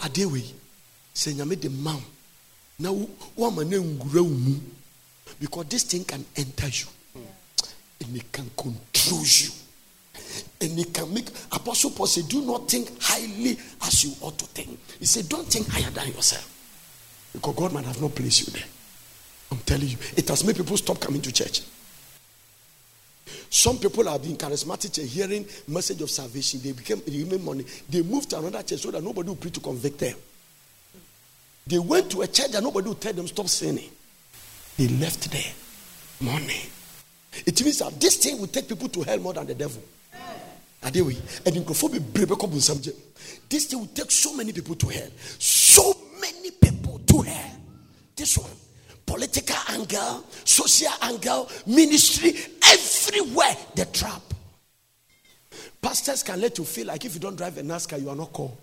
Adewe, 0.00 0.42
say 1.14 1.32
nyame 1.32 1.60
the 1.60 1.68
mam. 1.68 2.02
Now, 2.80 3.06
woman 3.36 3.70
mu? 3.70 4.54
Because 5.38 5.66
this 5.66 5.84
thing 5.84 6.02
can 6.04 6.24
enter 6.34 6.66
you. 6.66 6.86
And 8.04 8.16
it 8.16 8.32
can 8.32 8.50
control 8.56 9.22
you. 9.22 9.50
And 10.60 10.78
it 10.78 10.92
can 10.92 11.12
make 11.12 11.28
Apostle 11.52 11.90
Paul 11.90 12.06
say, 12.06 12.22
Do 12.22 12.42
not 12.42 12.68
think 12.68 12.90
highly 13.00 13.58
as 13.82 14.04
you 14.04 14.12
ought 14.20 14.38
to 14.38 14.46
think. 14.46 14.78
He 14.98 15.06
said, 15.06 15.28
Don't 15.28 15.46
think 15.46 15.68
higher 15.68 15.90
than 15.90 16.08
yourself. 16.08 16.46
Because 17.32 17.54
God 17.54 17.72
might 17.72 17.84
have 17.84 18.00
not 18.00 18.14
placed 18.14 18.46
you 18.46 18.52
there. 18.52 18.68
I'm 19.52 19.58
telling 19.58 19.88
you, 19.88 19.96
it 20.16 20.28
has 20.28 20.44
made 20.44 20.56
people 20.56 20.76
stop 20.76 21.00
coming 21.00 21.20
to 21.22 21.32
church. 21.32 21.62
Some 23.48 23.78
people 23.78 24.04
have 24.08 24.22
been 24.22 24.36
charismatic 24.36 24.96
and 24.98 25.08
hearing 25.08 25.46
message 25.66 26.00
of 26.02 26.10
salvation. 26.10 26.60
They 26.62 26.72
became 26.72 27.02
they 27.06 27.24
made 27.24 27.42
money. 27.42 27.64
They 27.88 28.02
moved 28.02 28.30
to 28.30 28.38
another 28.38 28.62
church 28.62 28.80
so 28.80 28.90
that 28.92 29.02
nobody 29.02 29.28
would 29.28 29.40
preach 29.40 29.54
to 29.54 29.60
convict 29.60 29.98
them. 29.98 30.16
They 31.66 31.78
went 31.78 32.10
to 32.12 32.22
a 32.22 32.26
church 32.28 32.54
and 32.54 32.64
nobody 32.64 32.88
would 32.88 33.00
tell 33.00 33.12
them 33.12 33.26
stop 33.26 33.48
sinning. 33.48 33.90
They 34.76 34.88
left 34.88 35.30
there. 35.30 35.52
Money. 36.20 36.62
It 37.46 37.62
means 37.62 37.78
that 37.78 38.00
this 38.00 38.16
thing 38.16 38.38
will 38.40 38.46
take 38.46 38.68
people 38.68 38.88
to 38.88 39.02
hell 39.02 39.18
more 39.18 39.32
than 39.32 39.46
the 39.46 39.54
devil. 39.54 39.82
Adewi. 40.82 41.16
And 41.46 41.56
in 41.56 41.64
This 43.48 43.66
thing 43.66 43.78
will 43.78 43.86
take 43.88 44.10
so 44.10 44.34
many 44.34 44.52
people 44.52 44.74
to 44.76 44.88
hell. 44.88 45.10
So 45.38 45.94
many 46.20 46.50
people 46.50 46.98
to 47.06 47.20
hell. 47.22 47.50
This 48.16 48.38
one 48.38 48.50
political 49.10 49.56
angle, 49.68 50.24
social 50.44 50.92
angle, 51.02 51.50
ministry, 51.66 52.32
everywhere 52.62 53.56
the 53.74 53.84
trap. 53.86 54.22
Pastors 55.82 56.22
can 56.22 56.40
let 56.40 56.56
you 56.58 56.64
feel 56.64 56.86
like 56.86 57.04
if 57.04 57.14
you 57.14 57.20
don't 57.20 57.34
drive 57.36 57.58
a 57.58 57.62
NASCAR, 57.62 58.00
you 58.00 58.08
are 58.08 58.16
not 58.16 58.32
called. 58.32 58.56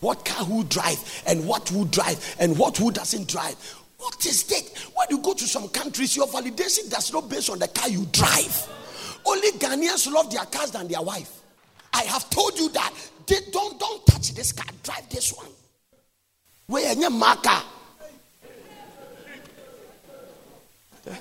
What 0.00 0.24
car 0.24 0.44
who 0.44 0.64
drive 0.64 1.22
and 1.26 1.46
what 1.46 1.68
who 1.68 1.84
drive 1.86 2.36
and 2.40 2.58
what 2.58 2.76
who 2.76 2.90
doesn't 2.90 3.28
drive. 3.28 3.54
What 3.98 4.24
is 4.26 4.44
that? 4.44 4.78
When 4.94 5.06
you 5.10 5.18
go 5.18 5.34
to 5.34 5.44
some 5.44 5.68
countries, 5.68 6.16
your 6.16 6.26
validation 6.26 6.90
does 6.90 7.12
not 7.12 7.28
based 7.28 7.50
on 7.50 7.58
the 7.58 7.68
car 7.68 7.88
you 7.88 8.06
drive. 8.10 8.66
Only 9.30 9.52
Ghanaians 9.52 10.10
love 10.12 10.30
their 10.30 10.44
cars 10.46 10.72
than 10.72 10.88
their 10.88 11.02
wife. 11.02 11.30
I 11.92 12.02
have 12.02 12.28
told 12.30 12.58
you 12.58 12.68
that. 12.70 12.92
They 13.26 13.36
don't 13.52 13.78
don't 13.78 14.04
touch 14.06 14.34
this 14.34 14.50
car. 14.50 14.66
Drive 14.82 15.08
this 15.08 15.32
one. 15.32 15.46
Where 16.66 16.90
any 16.90 17.08
marker. 17.08 17.62
Eh? 21.06 21.16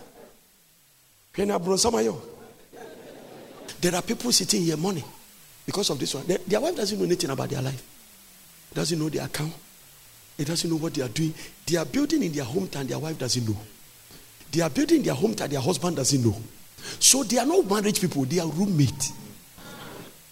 There 3.82 3.96
are 3.96 4.02
people 4.02 4.32
sitting 4.32 4.64
here 4.64 4.78
money 4.78 5.04
because 5.68 5.90
of 5.92 6.00
this 6.00 6.16
one. 6.16 6.26
Their 6.48 6.60
wife 6.62 6.76
doesn't 6.76 6.98
know 6.98 7.06
anything 7.06 7.30
about 7.30 7.50
their 7.50 7.62
life. 7.62 7.84
Doesn't 8.74 8.98
know 8.98 9.10
their 9.10 9.26
account. 9.26 9.54
It 10.40 10.48
doesn't 10.48 10.68
know 10.70 10.78
what 10.78 10.96
they 10.96 11.04
are 11.04 11.10
doing. 11.10 11.34
They 11.68 11.78
are 11.78 11.86
building 11.86 12.24
in 12.24 12.32
their 12.32 12.46
hometown, 12.46 12.88
their 12.88 12.98
wife 12.98 13.20
doesn't 13.20 13.48
know. 13.48 13.58
They 14.52 14.62
are 14.62 14.70
building 14.70 14.98
in 14.98 15.04
their 15.04 15.14
hometown, 15.16 15.50
their 15.50 15.60
husband 15.60 15.98
doesn't 15.98 16.24
know. 16.24 16.36
So 17.00 17.24
they 17.24 17.38
are 17.38 17.46
not 17.46 17.70
married 17.70 18.00
people, 18.00 18.26
they 18.26 18.40
are 18.40 18.48
roommates. 18.48 19.14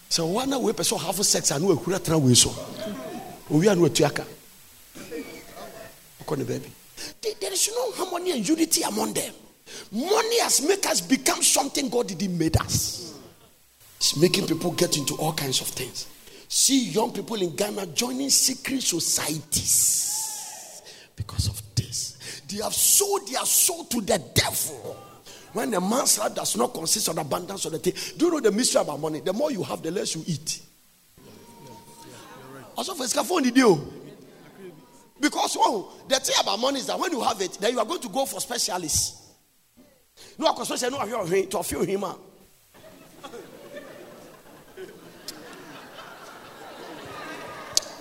So 0.10 0.26
one 0.26 0.62
way 0.62 0.74
person 0.74 0.98
have 1.00 1.16
sex 1.26 1.52
and 1.52 1.66
we 1.66 1.76
kura 1.78 2.00
tra 2.00 2.18
we 2.18 2.36
so. 2.36 2.52
We 3.50 3.68
are 3.68 3.76
no 3.76 3.88
tuaka. 3.88 4.26
baby. 6.28 6.72
There 7.40 7.54
is 7.54 7.70
no 7.74 7.92
harmony 7.92 8.32
and 8.32 8.48
unity 8.48 8.82
among 8.84 9.14
them. 9.14 9.34
Money 9.92 10.40
has 10.40 10.66
made 10.68 10.86
us 10.86 11.02
become 11.02 11.42
something 11.44 11.90
God 11.90 12.08
didn't 12.08 12.38
make 12.38 12.60
us. 12.60 13.14
It's 13.98 14.16
making 14.16 14.48
people 14.48 14.72
get 14.72 14.98
into 14.98 15.16
all 15.16 15.34
kinds 15.34 15.62
of 15.62 15.68
things. 15.68 16.08
See 16.48 16.90
young 16.90 17.12
people 17.12 17.42
in 17.42 17.56
Ghana 17.56 17.88
joining 17.88 18.30
secret 18.30 18.82
societies 18.82 20.84
because 21.16 21.48
of 21.48 21.62
this. 21.76 22.42
They 22.48 22.64
have 22.64 22.74
sold 22.74 23.28
their 23.28 23.46
soul 23.46 23.84
to 23.86 24.02
the 24.02 24.18
devil. 24.34 24.98
When 25.54 25.74
a 25.74 25.82
man's 25.82 26.20
life 26.20 26.36
does 26.36 26.56
not 26.58 26.74
consist 26.74 27.08
of 27.08 27.18
abundance 27.18 27.66
of 27.66 27.72
the 27.72 27.80
thing, 27.80 27.94
do 28.18 28.26
you 28.26 28.32
know 28.32 28.40
the 28.40 28.52
mystery 28.52 28.82
about 28.82 29.00
money? 29.00 29.22
The 29.22 29.34
more 29.34 29.52
you 29.52 29.64
have, 29.64 29.82
the 29.82 29.92
less 29.92 30.16
you 30.16 30.24
eat. 30.28 30.62
Also, 32.76 32.94
for 32.94 33.08
scaffold, 33.08 33.44
because 35.20 35.58
oh, 35.60 35.94
the 36.08 36.16
thing 36.20 36.36
about 36.40 36.60
money 36.60 36.80
is 36.80 36.88
that 36.88 37.00
when 37.00 37.12
you 37.12 37.22
have 37.22 37.42
it, 37.42 37.54
then 37.60 37.74
you 37.74 37.80
are 37.80 37.86
going 37.86 38.02
to 38.02 38.10
go 38.10 38.26
for 38.26 38.40
specialists. 38.40 39.24
No, 40.38 40.54
akɔsɔ 40.54 40.78
sɛ 40.78 40.92
no 40.92 40.98
ahwɛ 40.98 41.26
ɔhwe 41.28 41.50
to 41.50 41.58
ɔfe 41.58 41.86
him. 41.88 42.04
Ah. 42.04 42.16
a 43.24 43.30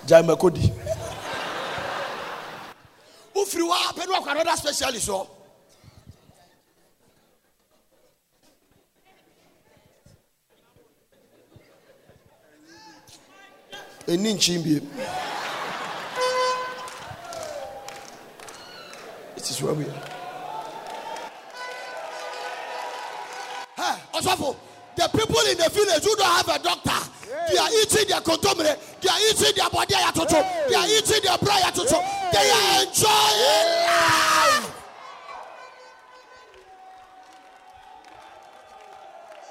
gyae 0.05 0.23
makodi 0.23 0.71
wofiri 3.35 3.63
hɔ 3.67 3.71
a 3.71 3.93
pɛ 3.93 4.07
ne 4.07 4.13
wakɔ 4.13 4.31
another 4.31 4.57
specialist 4.57 5.07
hɔ 5.09 5.27
ɛni 14.07 14.33
nkyin 14.33 14.63
bie 14.63 14.81
is 19.49 19.61
where 19.61 19.73
we 19.73 19.83
are 19.85 20.17
the 24.97 25.07
people 25.09 25.39
in 25.51 25.57
the 25.57 25.69
village 25.69 26.03
who 26.03 26.15
don't 26.15 26.25
have 26.25 26.47
a 26.49 26.63
doctor, 26.63 27.11
they 27.51 27.57
are 27.57 27.69
eating 27.81 28.07
their 28.07 28.19
contomere, 28.21 28.75
they 28.99 29.09
are 29.09 29.19
eating 29.29 29.53
their 29.55 29.69
body 29.69 29.93
ayatoto, 29.93 30.41
they 30.67 30.75
are 30.75 30.87
eating 30.87 31.21
their 31.23 31.37
bread 31.37 31.61
ayatoto, 31.61 32.01
they 32.33 32.49
are 32.49 32.83
enjoying 32.83 33.69
life. 33.85 34.73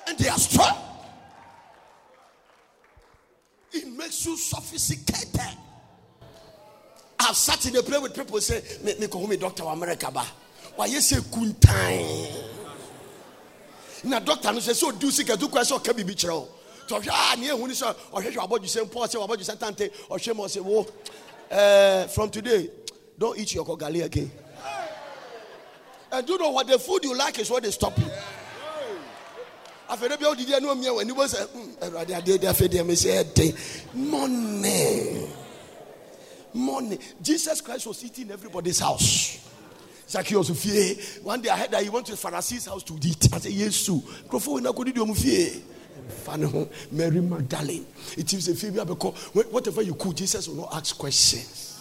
And 0.09 0.19
they 0.19 0.29
are 0.29 0.39
strong. 0.39 0.86
Makes 4.17 4.27
you 4.27 4.37
sophisticated. 4.37 5.57
I've 7.19 7.37
sat 7.37 7.67
in 7.67 7.77
a 7.77 7.83
play 7.83 7.99
with 7.99 8.15
people 8.15 8.41
say, 8.41 8.63
me 8.83 9.07
call 9.09 9.27
me 9.27 9.37
Doctor 9.37 9.65
America 9.65 10.11
ba. 10.11 10.25
Why 10.77 10.87
you 10.87 11.01
say 11.01 11.17
kuntain? 11.17 12.53
na 14.05 14.21
doctor 14.21 14.53
no 14.53 14.61
sɛ 14.61 14.73
sɛ 14.73 14.93
ɔdi 14.93 15.11
sika 15.11 15.37
du 15.37 15.49
kwan 15.49 15.65
sɛ 15.65 15.81
ɔka 15.81 15.93
biribi 15.93 16.15
kyerɛ 16.15 16.31
wo 16.35 16.49
tɔhwɛ 16.87 17.09
a 17.11 17.37
ne 17.37 17.49
ɛhu 17.49 17.67
ne 17.67 17.75
sɛ 17.75 17.93
ɔhwehwɛ 18.13 18.37
abɔdwesɛ 18.37 18.85
mpɔ 18.87 19.09
sɛ 19.09 19.27
wabɔdwesɛ 19.27 19.59
tante 19.59 19.91
ɔhwɛ 20.09 20.37
ma 20.37 20.45
ɔsɛ 20.45 20.61
wo 20.61 20.87
uh, 21.51 22.07
from 22.09 22.31
today 22.31 22.71
don't 23.19 23.37
eat 23.37 23.55
your 23.55 23.65
kogali 23.65 24.05
again 24.05 24.31
and 26.13 26.29
you 26.29 26.39
know 26.39 26.51
what 26.51 26.69
the 26.69 26.79
food 26.79 27.03
you 27.03 27.17
like 27.17 27.37
is 27.41 27.51
what 27.51 27.65
they 27.65 27.71
stop 27.73 27.99
you 27.99 28.07
afei 29.89 30.09
bi 30.19 30.25
odidi 30.25 30.53
ɛnu 30.53 30.69
omiɛ 30.73 30.91
wɔ 30.91 31.01
ani 31.01 31.13
bɔ 31.13 31.27
sɛ 31.29 31.47
hmm, 31.49 31.73
ɛwurade 31.81 32.23
adeɛ 32.23 32.41
de 32.41 32.47
afei 32.47 32.69
deɛ 32.69 32.85
mɛ 32.85 32.95
ɛdɛn 33.25 33.55
money 33.95 35.29
money 36.55 36.99
jesus 37.21 37.61
christ 37.61 37.87
was 37.87 38.03
eating 38.05 38.31
everybody's 38.31 38.79
house. 38.79 39.39
Zacchaeus 40.09 40.51
fie. 40.51 40.95
One 41.23 41.43
day 41.43 41.49
I 41.51 41.57
heard 41.57 41.71
that 41.73 41.83
he 41.83 41.89
went 41.89 42.07
to 42.07 42.13
the 42.13 42.17
Pharisee's 42.19 42.67
house 42.67 42.85
to 42.85 42.95
eat. 43.03 43.29
I 43.33 43.39
said, 43.39 43.51
Yes, 43.53 43.89
Crofo 43.89 44.55
we 44.55 44.61
not 44.61 44.77
do 44.77 45.15
fie. 45.15 45.63
Mary 46.93 47.21
Magdalene. 47.21 47.87
It 48.17 48.33
is 48.33 48.49
a 48.49 48.55
female 48.55 48.85
because 48.85 49.17
whatever 49.35 49.83
you 49.83 49.95
could, 49.95 50.17
Jesus 50.17 50.47
will 50.49 50.57
not 50.57 50.77
ask 50.77 50.97
questions. 50.97 51.76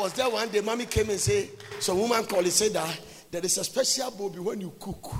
Was 0.00 0.12
there 0.14 0.30
one 0.30 0.48
day. 0.48 0.60
Mommy 0.60 0.86
came 0.86 1.10
and 1.10 1.20
said, 1.20 1.48
some 1.78 1.98
woman 1.98 2.24
called 2.24 2.44
and 2.44 2.52
said 2.52 2.72
that 2.72 2.98
there 3.30 3.44
is 3.44 3.58
a 3.58 3.64
special 3.64 4.10
bobby 4.10 4.38
when 4.38 4.60
you 4.60 4.72
cook. 4.80 5.12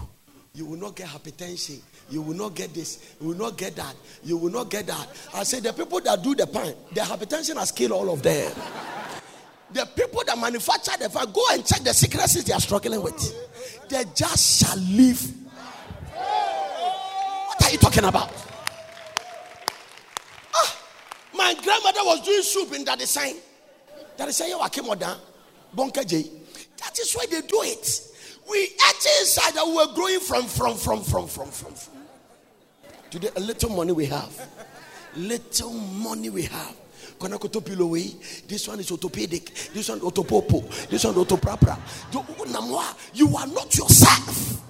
You 0.55 0.67
will 0.67 0.79
not 0.79 0.97
get 0.97 1.09
hypertension. 1.09 1.81
You 2.11 2.23
will 2.23 2.35
not 2.35 2.55
get 2.57 2.75
this. 2.75 3.15
You 3.21 3.29
will 3.29 3.37
not 3.37 3.57
get 3.57 3.77
that. 3.77 3.95
You 4.25 4.37
will 4.37 4.51
not 4.51 4.69
get 4.69 4.87
that. 4.89 5.07
I 5.33 5.45
said, 5.45 5.63
the 5.63 5.73
people 5.73 6.01
that 6.01 6.23
do 6.23 6.35
the 6.35 6.47
pan, 6.47 6.75
their 6.93 7.05
hypertension 7.05 7.57
has 7.57 7.71
killed 7.71 7.93
all 7.93 8.13
of 8.13 8.23
them. 8.23 8.53
the 9.73 9.87
people 9.87 10.23
that 10.27 10.37
manufacture 10.39 10.93
the 11.01 11.09
pan, 11.09 11.31
go 11.33 11.43
and 11.53 11.65
check 11.65 11.81
the 11.81 11.93
secrecies 11.95 12.45
they 12.45 12.53
are 12.53 12.61
struggling 12.61 13.03
with. 13.03 13.89
They 13.89 14.03
just 14.15 14.61
shall 14.65 14.77
live. 14.79 15.23
What 16.15 17.65
are 17.65 17.71
you 17.71 17.79
talking 17.79 18.05
about? 18.05 18.33
Ah, 20.55 20.77
my 21.37 21.55
grandmother 21.55 22.01
was 22.03 22.23
doing 22.23 22.43
soup 22.43 22.73
in 22.73 22.85
that 22.87 22.99
design. 22.99 23.37
That 24.21 24.29
is 24.29 24.37
saying, 24.37 24.53
oh, 24.55 24.69
Bonka 25.75 26.07
J. 26.07 26.27
That 26.77 26.99
is 26.99 27.15
why 27.15 27.25
they 27.25 27.41
do 27.41 27.63
it. 27.63 28.03
We 28.51 28.59
ate 28.59 29.07
inside 29.21 29.55
that 29.55 29.67
we 29.67 29.73
were 29.73 29.95
growing 29.95 30.21
from, 30.21 30.45
from, 30.45 30.77
from, 30.77 31.03
from, 31.03 31.27
from, 31.27 31.49
from, 31.49 31.73
from. 31.73 31.95
Today, 33.09 33.31
a 33.35 33.41
little 33.41 33.71
money 33.71 33.93
we 33.93 34.05
have. 34.05 34.47
Little 35.17 35.73
money 35.73 36.29
we 36.29 36.43
have. 36.43 36.77
This 37.19 38.69
one 38.69 38.81
is 38.81 38.91
orthopedic. 38.91 39.55
This 39.73 39.89
one 39.89 40.01
orthopopo. 40.01 40.69
This 40.91 41.03
one 41.05 41.15
orthoprapra. 41.15 41.79
You 43.15 43.37
are 43.39 43.47
not 43.47 43.75
yourself. 43.75 44.61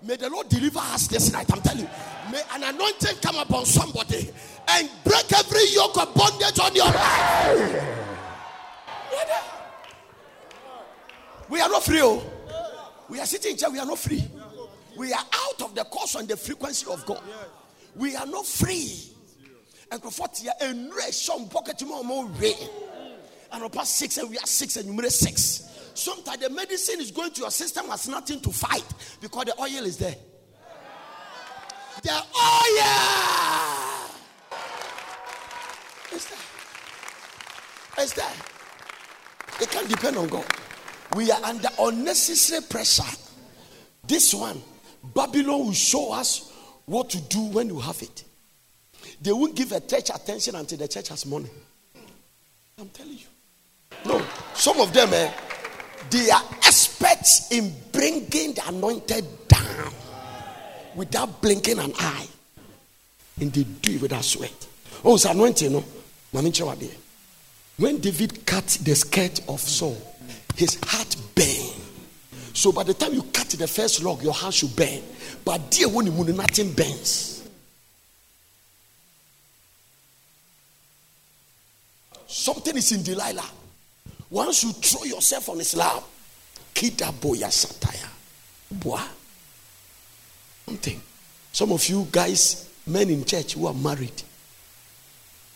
May 0.00 0.16
the 0.16 0.30
Lord 0.30 0.48
deliver 0.48 0.78
us 0.78 1.08
this 1.08 1.30
night. 1.30 1.52
I'm 1.52 1.60
telling 1.60 1.80
you. 1.80 1.90
May 2.32 2.40
an 2.54 2.62
anointing 2.62 3.16
come 3.20 3.36
upon 3.36 3.66
somebody 3.66 4.30
and 4.68 4.90
break 5.04 5.32
every 5.32 5.64
yoke 5.70 5.96
of 5.96 6.14
bondage 6.14 6.58
on 6.60 6.74
your 6.74 6.86
life. 6.86 7.84
We 11.48 11.60
are 11.60 11.68
not 11.68 11.82
free. 11.82 12.00
Oh. 12.02 12.22
We 13.08 13.20
are 13.20 13.26
sitting 13.26 13.56
here. 13.56 13.70
We 13.70 13.78
are 13.78 13.86
not 13.86 13.98
free. 13.98 14.22
We 14.96 15.12
are 15.12 15.24
out 15.32 15.62
of 15.62 15.74
the 15.74 15.84
course 15.84 16.14
and 16.16 16.28
the 16.28 16.36
frequency 16.36 16.86
of 16.90 17.06
God. 17.06 17.22
We 17.96 18.14
are 18.16 18.26
not 18.26 18.44
free. 18.46 19.12
And 19.90 20.02
for 20.02 20.26
here, 20.36 20.52
a 20.60 20.72
nation 20.74 21.48
pocket 21.48 21.82
more 21.86 22.26
way. 22.26 22.54
And 23.50 23.72
past 23.72 23.96
six, 23.96 24.18
and 24.18 24.28
we 24.28 24.36
are 24.36 24.46
six, 24.46 24.76
and 24.76 24.94
you 24.94 25.10
six. 25.10 25.90
Sometimes 25.94 26.40
the 26.40 26.50
medicine 26.50 27.00
is 27.00 27.10
going 27.10 27.30
to 27.32 27.40
your 27.40 27.50
system 27.50 27.86
has 27.88 28.06
nothing 28.08 28.40
to 28.40 28.50
fight 28.50 28.84
because 29.20 29.46
the 29.46 29.58
oil 29.58 29.84
is 29.84 29.96
there. 29.96 30.14
The 32.02 32.12
oil 32.12 33.67
is 36.12 36.26
there. 36.26 36.38
It's 37.98 38.12
there. 38.14 38.32
It 39.60 39.70
can't 39.70 39.88
depend 39.88 40.16
on 40.16 40.28
God. 40.28 40.46
We 41.16 41.30
are 41.30 41.42
under 41.42 41.68
unnecessary 41.78 42.62
pressure. 42.68 43.02
This 44.06 44.34
one, 44.34 44.60
Babylon 45.14 45.66
will 45.66 45.72
show 45.72 46.12
us 46.12 46.52
what 46.86 47.10
to 47.10 47.20
do 47.20 47.40
when 47.40 47.68
you 47.68 47.78
have 47.80 48.00
it. 48.02 48.24
They 49.20 49.32
won't 49.32 49.54
give 49.54 49.72
a 49.72 49.80
church 49.80 50.10
attention 50.14 50.54
until 50.54 50.78
the 50.78 50.88
church 50.88 51.08
has 51.08 51.26
money. 51.26 51.50
I'm 52.78 52.88
telling 52.90 53.14
you. 53.14 53.26
No, 54.06 54.24
some 54.54 54.80
of 54.80 54.92
them, 54.92 55.12
eh, 55.12 55.32
they 56.10 56.30
are 56.30 56.42
experts 56.64 57.50
in 57.50 57.72
bringing 57.90 58.54
the 58.54 58.62
anointed 58.68 59.24
down 59.48 59.92
without 60.94 61.42
blinking 61.42 61.78
an 61.78 61.92
eye. 61.98 62.26
And 63.40 63.52
they 63.52 63.64
do 63.64 63.94
it 63.94 64.02
without 64.02 64.24
sweat. 64.24 64.66
Oh, 65.04 65.14
it's 65.14 65.24
anointing, 65.24 65.72
no? 65.72 65.84
When 66.32 67.98
David 68.00 68.44
cut 68.46 68.66
the 68.82 68.94
skirt 68.94 69.40
of 69.48 69.60
Saul, 69.60 69.96
his 70.56 70.78
heart 70.84 71.16
burned. 71.34 71.74
So 72.52 72.72
by 72.72 72.82
the 72.82 72.94
time 72.94 73.14
you 73.14 73.22
cut 73.22 73.48
the 73.50 73.66
first 73.68 74.02
log, 74.02 74.22
your 74.22 74.34
hand 74.34 74.54
should 74.54 74.74
burn. 74.74 75.02
But 75.44 75.70
dear 75.70 75.88
when 75.88 76.06
you 76.06 76.12
nothing 76.32 76.72
burns. 76.72 77.48
Something 82.26 82.76
is 82.76 82.92
in 82.92 83.02
Delilah. 83.02 83.48
Once 84.30 84.64
you 84.64 84.72
throw 84.72 85.04
yourself 85.04 85.48
on 85.48 85.58
his 85.58 85.74
lap, 85.74 86.02
Kita 86.78 87.10
boya 87.10 87.50
satire. 87.50 88.08
Boy. 88.70 89.00
Something. 90.64 91.00
Some 91.50 91.72
of 91.72 91.84
you 91.88 92.06
guys, 92.12 92.70
men 92.86 93.10
in 93.10 93.24
church 93.24 93.54
who 93.54 93.66
are 93.66 93.74
married, 93.74 94.22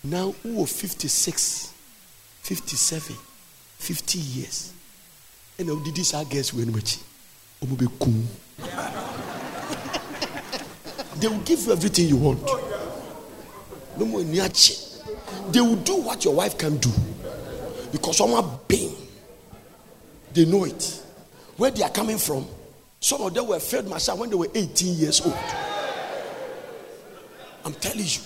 now 0.05 0.33
who 0.43 0.63
are 0.63 0.67
56, 0.67 1.73
57, 2.43 3.17
50 3.79 4.19
years? 4.19 4.73
Ɛna 5.59 5.75
wodidi 5.77 6.05
saa 6.05 6.25
gas 6.25 6.53
wei 6.53 6.65
no 6.65 6.73
akyi 6.73 6.99
ɔmo 7.63 7.77
bɛkum 7.77 8.27
they 11.21 11.29
will 11.29 11.39
give 11.45 11.61
you 11.67 11.73
everything 11.73 12.09
you 12.09 12.17
want. 12.17 12.45
They 15.53 15.61
will 15.61 15.77
do 15.77 15.97
what 15.97 16.25
your 16.25 16.35
wife 16.35 16.59
can 16.59 16.79
do. 16.79 16.91
Because 17.93 18.17
someone 18.17 18.43
abɛn 18.43 18.95
they 20.33 20.45
know 20.47 20.65
it. 20.65 21.03
Where 21.57 21.71
they 21.71 21.83
are 21.83 21.91
coming 21.91 22.19
from? 22.19 22.47
Some 22.99 23.21
of 23.23 23.35
them 23.35 23.47
were 23.47 23.61
field 23.61 23.87
marshal 23.89 24.17
when 24.17 24.31
they 24.31 24.37
were 24.37 24.49
18 24.53 24.95
years 24.95 25.21
old. 25.21 25.37
I'm 27.65 27.75
telling 27.75 27.99
you 28.05 28.21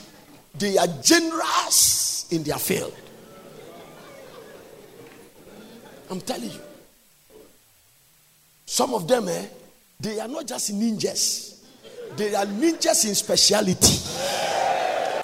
they 0.58 0.78
are 0.78 0.88
generous 1.02 2.26
in 2.30 2.42
their 2.42 2.58
field 2.58 2.94
i'm 6.10 6.20
telling 6.20 6.50
you 6.50 6.60
some 8.66 8.92
of 8.94 9.06
them, 9.08 9.28
eh, 9.28 9.46
they 10.00 10.18
are 10.20 10.28
not 10.28 10.46
just 10.46 10.74
ninjas, 10.74 11.64
they 12.16 12.34
are 12.34 12.44
ninjas 12.44 13.06
in 13.08 13.14
speciality. 13.14 13.96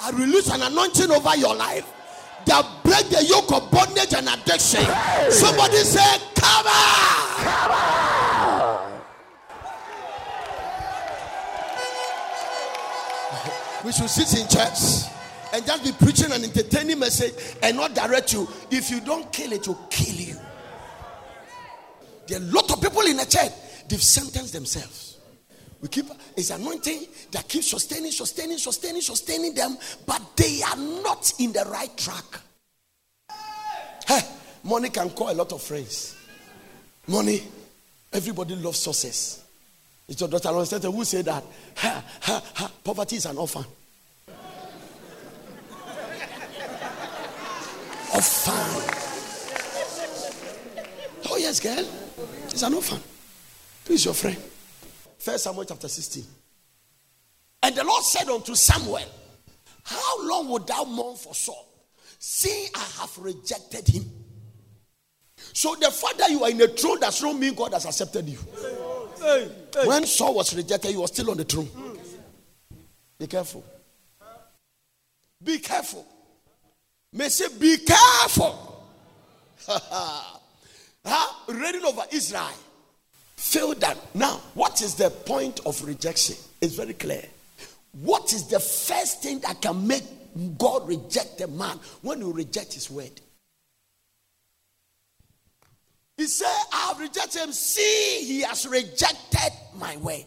I 0.00 0.10
release 0.14 0.48
an 0.50 0.62
anointing 0.62 1.10
over 1.10 1.36
your 1.36 1.54
life 1.54 1.84
that 2.46 2.64
break 2.82 3.08
the 3.10 3.22
yoke 3.28 3.52
of 3.52 3.70
bondage 3.70 4.14
and 4.14 4.28
addiction. 4.28 4.86
Somebody 5.30 5.76
say, 5.78 6.18
Come 6.34 6.66
on! 6.66 7.44
Come 7.44 7.70
on! 7.72 9.02
we 13.84 13.92
should 13.92 14.08
sit 14.08 14.40
in 14.40 14.46
church 14.48 15.10
and 15.52 15.66
just 15.66 15.84
be 15.84 15.92
preaching 16.04 16.32
an 16.32 16.44
entertaining 16.44 16.98
message 16.98 17.34
and 17.62 17.76
not 17.76 17.94
direct 17.94 18.32
you. 18.32 18.48
If 18.70 18.90
you 18.90 19.00
don't 19.00 19.30
kill 19.32 19.52
it, 19.52 19.66
will 19.68 19.78
kill 19.90 20.14
you. 20.14 20.36
There 22.26 22.40
are 22.40 22.42
a 22.42 22.46
lot 22.46 22.70
of 22.72 22.80
people 22.80 23.02
in 23.02 23.16
the 23.16 23.26
church, 23.26 23.52
they've 23.88 24.02
sentenced 24.02 24.52
themselves. 24.52 25.18
We 25.80 25.88
keep 25.88 26.06
it's 26.36 26.50
anointing 26.50 27.06
that 27.32 27.48
keeps 27.48 27.68
sustaining, 27.68 28.12
sustaining, 28.12 28.58
sustaining, 28.58 29.02
sustaining 29.02 29.52
them, 29.52 29.76
but 30.06 30.22
they 30.36 30.62
are 30.62 30.76
not 30.76 31.32
in 31.40 31.52
the 31.52 31.64
right 31.70 31.94
track. 31.96 32.24
Hey, 34.06 34.20
money 34.62 34.90
can 34.90 35.10
call 35.10 35.30
a 35.30 35.34
lot 35.34 35.52
of 35.52 35.60
friends. 35.60 36.16
Money, 37.08 37.42
everybody 38.12 38.54
loves 38.54 38.78
success. 38.78 39.44
It's 40.08 40.20
your 40.20 40.28
daughter 40.28 40.50
who 40.50 41.04
said 41.04 41.24
that 41.24 41.44
ha, 41.76 42.04
ha, 42.20 42.42
ha, 42.54 42.70
poverty 42.84 43.16
is 43.16 43.26
an 43.26 43.36
orphan. 43.36 43.64
Orphan. 48.14 49.02
Oh, 51.30 51.36
yes, 51.36 51.60
girl. 51.60 51.86
It's 52.44 52.62
an 52.62 52.74
orphan. 52.74 53.00
Who 53.86 53.94
is 53.94 54.04
your 54.04 54.14
friend? 54.14 54.36
First 55.18 55.44
Samuel 55.44 55.64
chapter 55.64 55.88
16. 55.88 56.24
And 57.62 57.74
the 57.74 57.84
Lord 57.84 58.02
said 58.02 58.28
unto 58.28 58.54
Samuel, 58.54 59.08
How 59.84 60.28
long 60.28 60.48
would 60.50 60.66
thou 60.66 60.84
mourn 60.84 61.16
for 61.16 61.34
Saul? 61.34 61.68
See, 62.18 62.68
I 62.74 63.00
have 63.00 63.16
rejected 63.18 63.88
him. 63.88 64.04
So 65.52 65.74
the 65.74 65.90
fact 65.90 66.18
that 66.18 66.30
you 66.30 66.42
are 66.44 66.50
in 66.50 66.60
a 66.60 66.68
throne 66.68 67.00
does 67.00 67.22
not 67.22 67.36
mean 67.38 67.54
God 67.54 67.72
has 67.72 67.84
accepted 67.84 68.28
you. 68.28 68.38
Hey, 69.20 69.48
hey. 69.74 69.86
When 69.86 70.06
Saul 70.06 70.34
was 70.34 70.54
rejected, 70.54 70.90
he 70.90 70.96
was 70.96 71.10
still 71.10 71.30
on 71.30 71.36
the 71.36 71.44
throne. 71.44 71.68
Be 73.18 73.26
careful. 73.26 73.64
Be 75.42 75.58
careful. 75.58 76.06
May 77.12 77.28
say, 77.28 77.46
be 77.58 77.76
careful. 77.78 78.84
huh? 79.68 81.34
reigning 81.48 81.84
over 81.84 82.02
Israel 82.10 82.50
failed 83.42 83.80
them. 83.80 83.96
Now, 84.14 84.40
what 84.54 84.80
is 84.82 84.94
the 84.94 85.10
point 85.10 85.60
of 85.66 85.82
rejection? 85.84 86.36
It's 86.60 86.74
very 86.74 86.94
clear. 86.94 87.24
What 88.00 88.32
is 88.32 88.46
the 88.46 88.60
first 88.60 89.22
thing 89.22 89.40
that 89.40 89.60
can 89.60 89.86
make 89.86 90.04
God 90.56 90.88
reject 90.88 91.40
a 91.40 91.48
man 91.48 91.78
when 92.00 92.20
you 92.20 92.32
reject 92.32 92.72
his 92.72 92.90
word? 92.90 93.20
He 96.16 96.26
said, 96.26 96.46
I 96.72 96.88
have 96.88 97.00
rejected 97.00 97.42
him. 97.42 97.52
See, 97.52 98.24
he 98.24 98.40
has 98.42 98.66
rejected 98.66 99.52
my 99.74 99.96
word. 99.96 100.24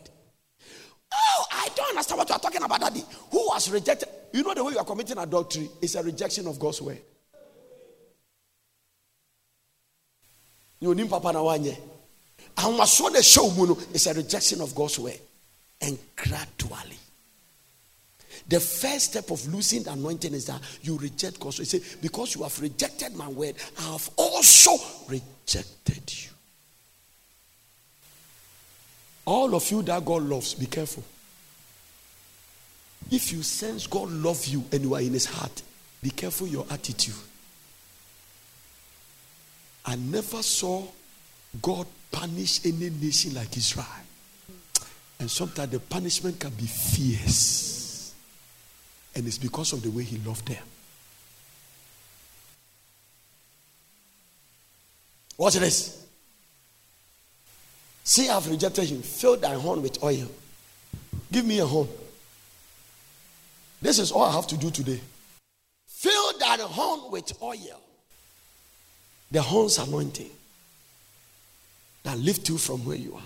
Oh, 1.13 1.45
I 1.51 1.69
don't 1.75 1.89
understand 1.89 2.17
what 2.17 2.29
you 2.29 2.35
are 2.35 2.39
talking 2.39 2.61
about, 2.61 2.81
Daddy. 2.81 3.03
Who 3.31 3.44
has 3.55 3.71
rejected, 3.71 4.09
you 4.33 4.43
know, 4.43 4.53
the 4.53 4.63
way 4.63 4.73
you 4.73 4.77
are 4.77 4.85
committing 4.85 5.17
adultery 5.17 5.69
is 5.81 5.95
a 5.95 6.03
rejection 6.03 6.45
of 6.45 6.59
God's 6.59 6.81
word. 6.81 6.99
papa 11.09 11.31
na 11.31 11.39
wanye. 11.39 11.77
And 12.57 12.77
what 12.77 12.87
so 12.87 13.09
the 13.09 13.23
show 13.23 13.47
is 13.93 14.07
a 14.07 14.13
rejection 14.13 14.61
of 14.61 14.75
God's 14.75 14.99
word. 14.99 15.19
And 15.81 15.97
gradually, 16.15 16.97
the 18.47 18.59
first 18.59 19.11
step 19.11 19.31
of 19.31 19.53
losing 19.53 19.83
the 19.83 19.93
anointing 19.93 20.33
is 20.33 20.45
that 20.45 20.61
you 20.81 20.97
reject 20.97 21.39
God's 21.39 21.59
word. 21.59 21.71
You 21.71 21.79
say, 21.79 21.97
Because 22.01 22.35
you 22.35 22.43
have 22.43 22.61
rejected 22.61 23.15
my 23.15 23.29
word, 23.29 23.55
I 23.79 23.91
have 23.93 24.09
also 24.17 24.71
rejected 25.07 26.13
you. 26.13 26.29
All 29.25 29.55
of 29.55 29.71
you 29.71 29.81
that 29.83 30.03
God 30.03 30.23
loves, 30.23 30.53
be 30.55 30.65
careful. 30.65 31.03
If 33.11 33.31
you 33.31 33.43
sense 33.43 33.87
God 33.87 34.09
love 34.09 34.45
you 34.45 34.63
and 34.71 34.83
you 34.83 34.95
are 34.95 35.01
in 35.01 35.13
his 35.13 35.25
heart, 35.25 35.61
be 36.01 36.09
careful 36.09 36.47
your 36.47 36.65
attitude. 36.69 37.15
I 39.85 39.95
never 39.95 40.41
saw 40.41 40.83
God 41.61 41.85
punish 42.11 42.65
any 42.65 42.89
nation 42.89 43.35
like 43.35 43.55
Israel. 43.55 43.85
And 45.19 45.29
sometimes 45.29 45.71
the 45.71 45.79
punishment 45.79 46.39
can 46.39 46.51
be 46.51 46.65
fierce. 46.65 48.13
And 49.15 49.27
it's 49.27 49.37
because 49.37 49.73
of 49.73 49.81
the 49.81 49.89
way 49.89 50.03
he 50.03 50.17
loved 50.17 50.47
them. 50.47 50.63
Watch 55.37 55.55
this. 55.55 56.05
See, 58.03 58.29
I've 58.29 58.49
rejected 58.49 58.85
him. 58.85 59.01
Fill 59.01 59.37
thy 59.37 59.53
horn 59.53 59.81
with 59.81 60.03
oil. 60.03 60.27
Give 61.31 61.45
me 61.45 61.59
a 61.59 61.65
horn. 61.65 61.87
This 63.81 63.99
is 63.99 64.11
all 64.11 64.23
I 64.23 64.31
have 64.33 64.47
to 64.47 64.57
do 64.57 64.71
today. 64.71 64.99
Fill 65.87 66.37
that 66.39 66.59
horn 66.59 67.11
with 67.11 67.31
oil. 67.41 67.81
The 69.31 69.41
horn's 69.41 69.77
anointing 69.77 70.29
that 72.03 72.17
lift 72.17 72.47
you 72.49 72.57
from 72.57 72.85
where 72.85 72.95
you 72.95 73.15
are. 73.15 73.21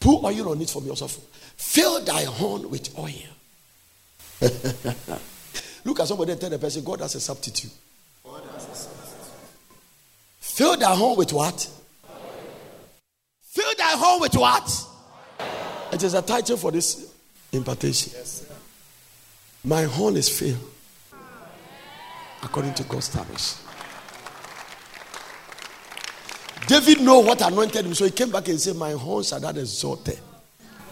Put 0.00 0.24
oil 0.24 0.50
on 0.50 0.60
it 0.60 0.68
from 0.68 0.84
yourself. 0.86 1.18
Fill 1.56 2.04
thy 2.04 2.24
horn 2.24 2.68
with 2.68 2.98
oil. 2.98 3.12
Look 5.84 6.00
at 6.00 6.08
somebody 6.08 6.32
and 6.32 6.40
tell 6.40 6.50
the 6.50 6.58
person, 6.58 6.82
God 6.82 7.00
has 7.00 7.14
a 7.14 7.20
substitute. 7.20 7.70
Has 8.24 8.64
a 8.64 8.74
substitute. 8.74 9.32
Fill 10.40 10.76
thy 10.76 10.94
horn 10.94 11.16
with 11.16 11.32
what? 11.32 11.70
Fill 13.42 13.74
thy 13.78 13.92
horn 13.92 14.20
with 14.20 14.34
what? 14.34 14.86
It 15.92 16.02
is 16.02 16.14
a 16.14 16.22
title 16.22 16.56
for 16.56 16.72
this 16.72 17.14
impartation. 17.52 18.12
Yes, 18.16 18.51
My 19.64 19.84
horn 19.84 20.16
is 20.16 20.28
filled 20.28 20.58
according 22.42 22.74
to 22.74 22.82
God's 22.84 23.04
standards. 23.06 23.58
David 26.66 27.00
know 27.00 27.20
what 27.20 27.40
anointed 27.40 27.86
him, 27.86 27.94
so 27.94 28.04
he 28.04 28.10
came 28.10 28.30
back 28.30 28.48
and 28.48 28.60
said, 28.60 28.76
"My 28.76 28.92
horns 28.92 29.32
are 29.32 29.40
that 29.40 29.56
exalted, 29.56 30.18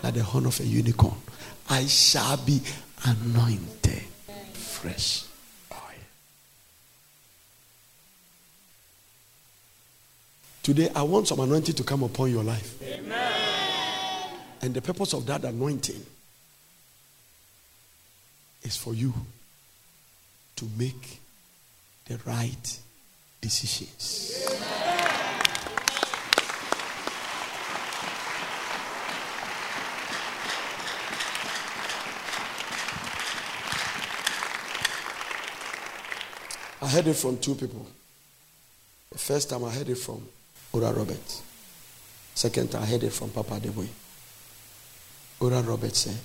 like 0.02 0.14
the 0.14 0.22
horn 0.22 0.46
of 0.46 0.60
a 0.60 0.66
unicorn. 0.66 1.20
I 1.68 1.86
shall 1.86 2.36
be 2.36 2.60
anointed, 3.04 4.02
fresh 4.52 5.24
oil." 5.72 5.78
Today, 10.62 10.90
I 10.94 11.02
want 11.02 11.26
some 11.28 11.40
anointing 11.40 11.74
to 11.74 11.82
come 11.82 12.02
upon 12.04 12.30
your 12.30 12.44
life. 12.44 12.80
Amen. 12.82 14.38
And 14.62 14.74
the 14.74 14.82
purpose 14.82 15.12
of 15.14 15.26
that 15.26 15.44
anointing 15.44 16.04
is 18.62 18.76
for 18.76 18.94
you 18.94 19.12
to 20.56 20.68
make 20.78 21.20
the 22.06 22.18
right 22.26 22.78
decisions. 23.40 24.46
I 36.82 36.88
heard 36.88 37.06
it 37.06 37.14
from 37.14 37.38
two 37.38 37.54
people. 37.54 37.86
The 39.12 39.18
first 39.18 39.50
time 39.50 39.64
I 39.64 39.70
heard 39.70 39.88
it 39.88 39.98
from 39.98 40.26
Oral 40.72 40.92
Roberts. 40.94 41.42
Second 42.34 42.74
I 42.74 42.84
heard 42.86 43.02
it 43.02 43.12
from 43.12 43.30
Papa 43.30 43.60
Adeboye. 43.60 43.88
Oral 45.40 45.62
Roberts 45.62 45.98
said, 46.00 46.18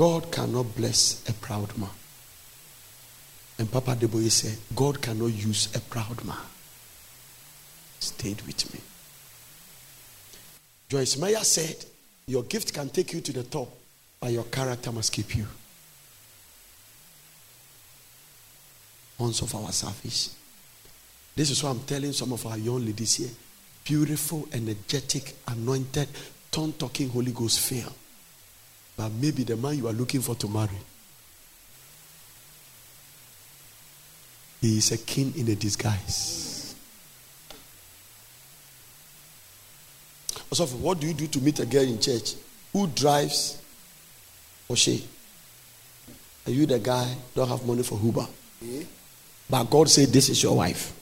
God 0.00 0.32
cannot 0.32 0.74
bless 0.74 1.28
a 1.28 1.34
proud 1.34 1.76
man. 1.76 1.90
And 3.58 3.70
Papa 3.70 3.94
Adeboye 3.94 4.30
said, 4.30 4.56
God 4.74 5.02
cannot 5.02 5.26
use 5.26 5.68
a 5.76 5.78
proud 5.78 6.24
man. 6.24 6.38
Stayed 7.98 8.40
with 8.46 8.72
me. 8.72 8.80
Joyce 10.88 11.18
Meyer 11.18 11.44
said, 11.44 11.84
Your 12.26 12.44
gift 12.44 12.72
can 12.72 12.88
take 12.88 13.12
you 13.12 13.20
to 13.20 13.30
the 13.30 13.42
top, 13.42 13.68
but 14.18 14.32
your 14.32 14.44
character 14.44 14.90
must 14.90 15.12
keep 15.12 15.36
you. 15.36 15.46
Once 19.18 19.42
of 19.42 19.54
our 19.54 19.70
salvation. 19.70 20.32
This 21.36 21.50
is 21.50 21.62
what 21.62 21.72
I'm 21.72 21.80
telling 21.80 22.14
some 22.14 22.32
of 22.32 22.46
our 22.46 22.56
young 22.56 22.86
ladies 22.86 23.16
here. 23.16 23.28
Beautiful, 23.84 24.48
energetic, 24.54 25.34
anointed, 25.46 26.08
tongue 26.50 26.72
talking 26.72 27.10
Holy 27.10 27.32
Ghost 27.32 27.60
filled. 27.60 27.92
But 29.00 29.12
maybe 29.12 29.44
the 29.44 29.56
man 29.56 29.78
you 29.78 29.88
are 29.88 29.94
looking 29.94 30.20
for 30.20 30.34
to 30.34 30.46
marry 30.46 30.76
He 34.60 34.76
is 34.76 34.92
a 34.92 34.98
king 34.98 35.32
in 35.38 35.48
a 35.48 35.54
disguise. 35.54 36.74
Also, 40.50 40.66
what 40.66 41.00
do 41.00 41.06
you 41.06 41.14
do 41.14 41.26
to 41.28 41.40
meet 41.40 41.58
a 41.60 41.64
girl 41.64 41.82
in 41.82 41.98
church? 41.98 42.34
Who 42.74 42.88
drives 42.88 43.62
or 44.68 44.76
she? 44.76 45.08
Are 46.46 46.50
you 46.50 46.66
the 46.66 46.78
guy 46.78 47.10
don't 47.34 47.48
have 47.48 47.64
money 47.66 47.82
for 47.82 47.98
Uber? 47.98 48.26
But 49.48 49.64
God 49.70 49.88
said 49.88 50.08
this 50.08 50.28
is 50.28 50.42
your 50.42 50.58
wife. 50.58 50.92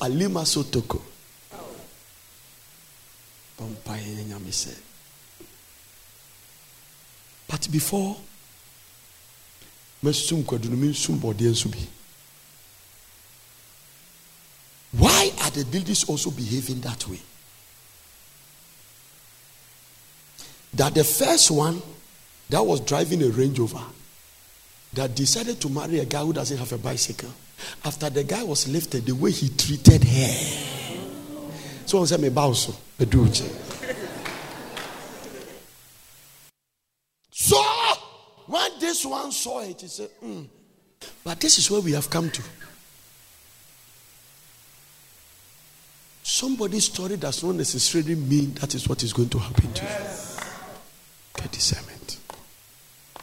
Alima 0.00 0.40
Sotoko. 0.40 1.02
But 7.48 7.68
before 7.70 8.16
why 10.00 10.10
are 15.42 15.50
the 15.50 15.66
buildings 15.70 16.04
also 16.04 16.30
behaving 16.30 16.80
that 16.82 17.08
way? 17.08 17.18
That 20.74 20.94
the 20.94 21.02
first 21.02 21.50
one 21.50 21.82
that 22.50 22.64
was 22.64 22.80
driving 22.80 23.22
a 23.22 23.28
range 23.28 23.58
rover 23.58 23.82
that 24.92 25.16
decided 25.16 25.60
to 25.60 25.68
marry 25.68 25.98
a 25.98 26.04
guy 26.04 26.22
who 26.22 26.32
doesn't 26.32 26.58
have 26.58 26.72
a 26.72 26.78
bicycle 26.78 27.30
after 27.84 28.08
the 28.08 28.22
guy 28.22 28.44
was 28.44 28.68
lifted 28.68 29.04
the 29.04 29.14
way 29.14 29.32
he 29.32 29.48
treated 29.48 30.04
her 30.04 30.67
so 31.88 31.98
on 31.98 32.06
said 32.06 32.20
me 32.20 32.28
bounce 32.28 32.70
so 37.30 37.64
when 38.46 38.70
this 38.78 39.06
one 39.06 39.32
saw 39.32 39.60
it, 39.60 39.80
he 39.80 39.86
said, 39.86 40.10
mm. 40.22 40.46
But 41.24 41.40
this 41.40 41.58
is 41.58 41.70
where 41.70 41.80
we 41.80 41.92
have 41.92 42.10
come 42.10 42.30
to. 42.30 42.42
Somebody's 46.22 46.84
story 46.84 47.16
does 47.16 47.42
not 47.42 47.54
necessarily 47.54 48.14
mean 48.14 48.52
that 48.54 48.74
is 48.74 48.86
what 48.86 49.02
is 49.02 49.14
going 49.14 49.30
to 49.30 49.38
happen 49.38 49.72
to 49.72 49.82
you. 49.82 49.90
Get 51.36 51.52
discernment. 51.52 52.18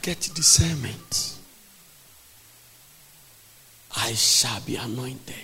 Get 0.02 0.30
discernment. 0.34 1.38
I 3.96 4.14
shall 4.14 4.60
be 4.62 4.76
anointed 4.76 5.36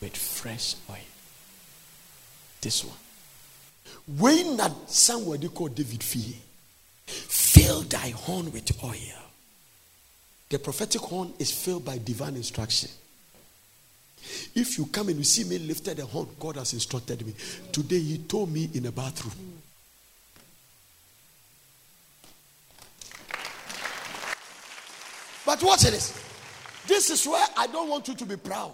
with 0.00 0.16
fresh 0.16 0.74
oil. 0.90 1.13
This 2.64 2.82
one. 2.82 2.96
When 4.18 4.56
that 4.56 4.72
somebody 4.86 5.48
called 5.48 5.74
David 5.74 6.02
Fee 6.02 6.36
Fill 7.06 7.82
thy 7.82 8.10
horn 8.10 8.50
with 8.52 8.82
oil. 8.82 8.94
The 10.48 10.58
prophetic 10.58 11.00
horn 11.00 11.32
is 11.38 11.50
filled 11.50 11.84
by 11.84 11.98
divine 11.98 12.36
instruction. 12.36 12.90
If 14.54 14.78
you 14.78 14.86
come 14.86 15.10
and 15.10 15.18
you 15.18 15.24
see 15.24 15.44
me 15.44 15.58
lifted 15.58 15.98
a 15.98 16.06
horn, 16.06 16.28
God 16.40 16.56
has 16.56 16.72
instructed 16.72 17.26
me. 17.26 17.34
Today, 17.72 17.98
He 17.98 18.18
told 18.18 18.50
me 18.50 18.70
in 18.72 18.86
a 18.86 18.92
bathroom. 18.92 19.34
But 25.44 25.62
watch 25.62 25.82
this. 25.82 26.18
This 26.86 27.10
is 27.10 27.26
where 27.26 27.46
I 27.56 27.66
don't 27.66 27.90
want 27.90 28.08
you 28.08 28.14
to 28.14 28.24
be 28.24 28.36
proud. 28.36 28.72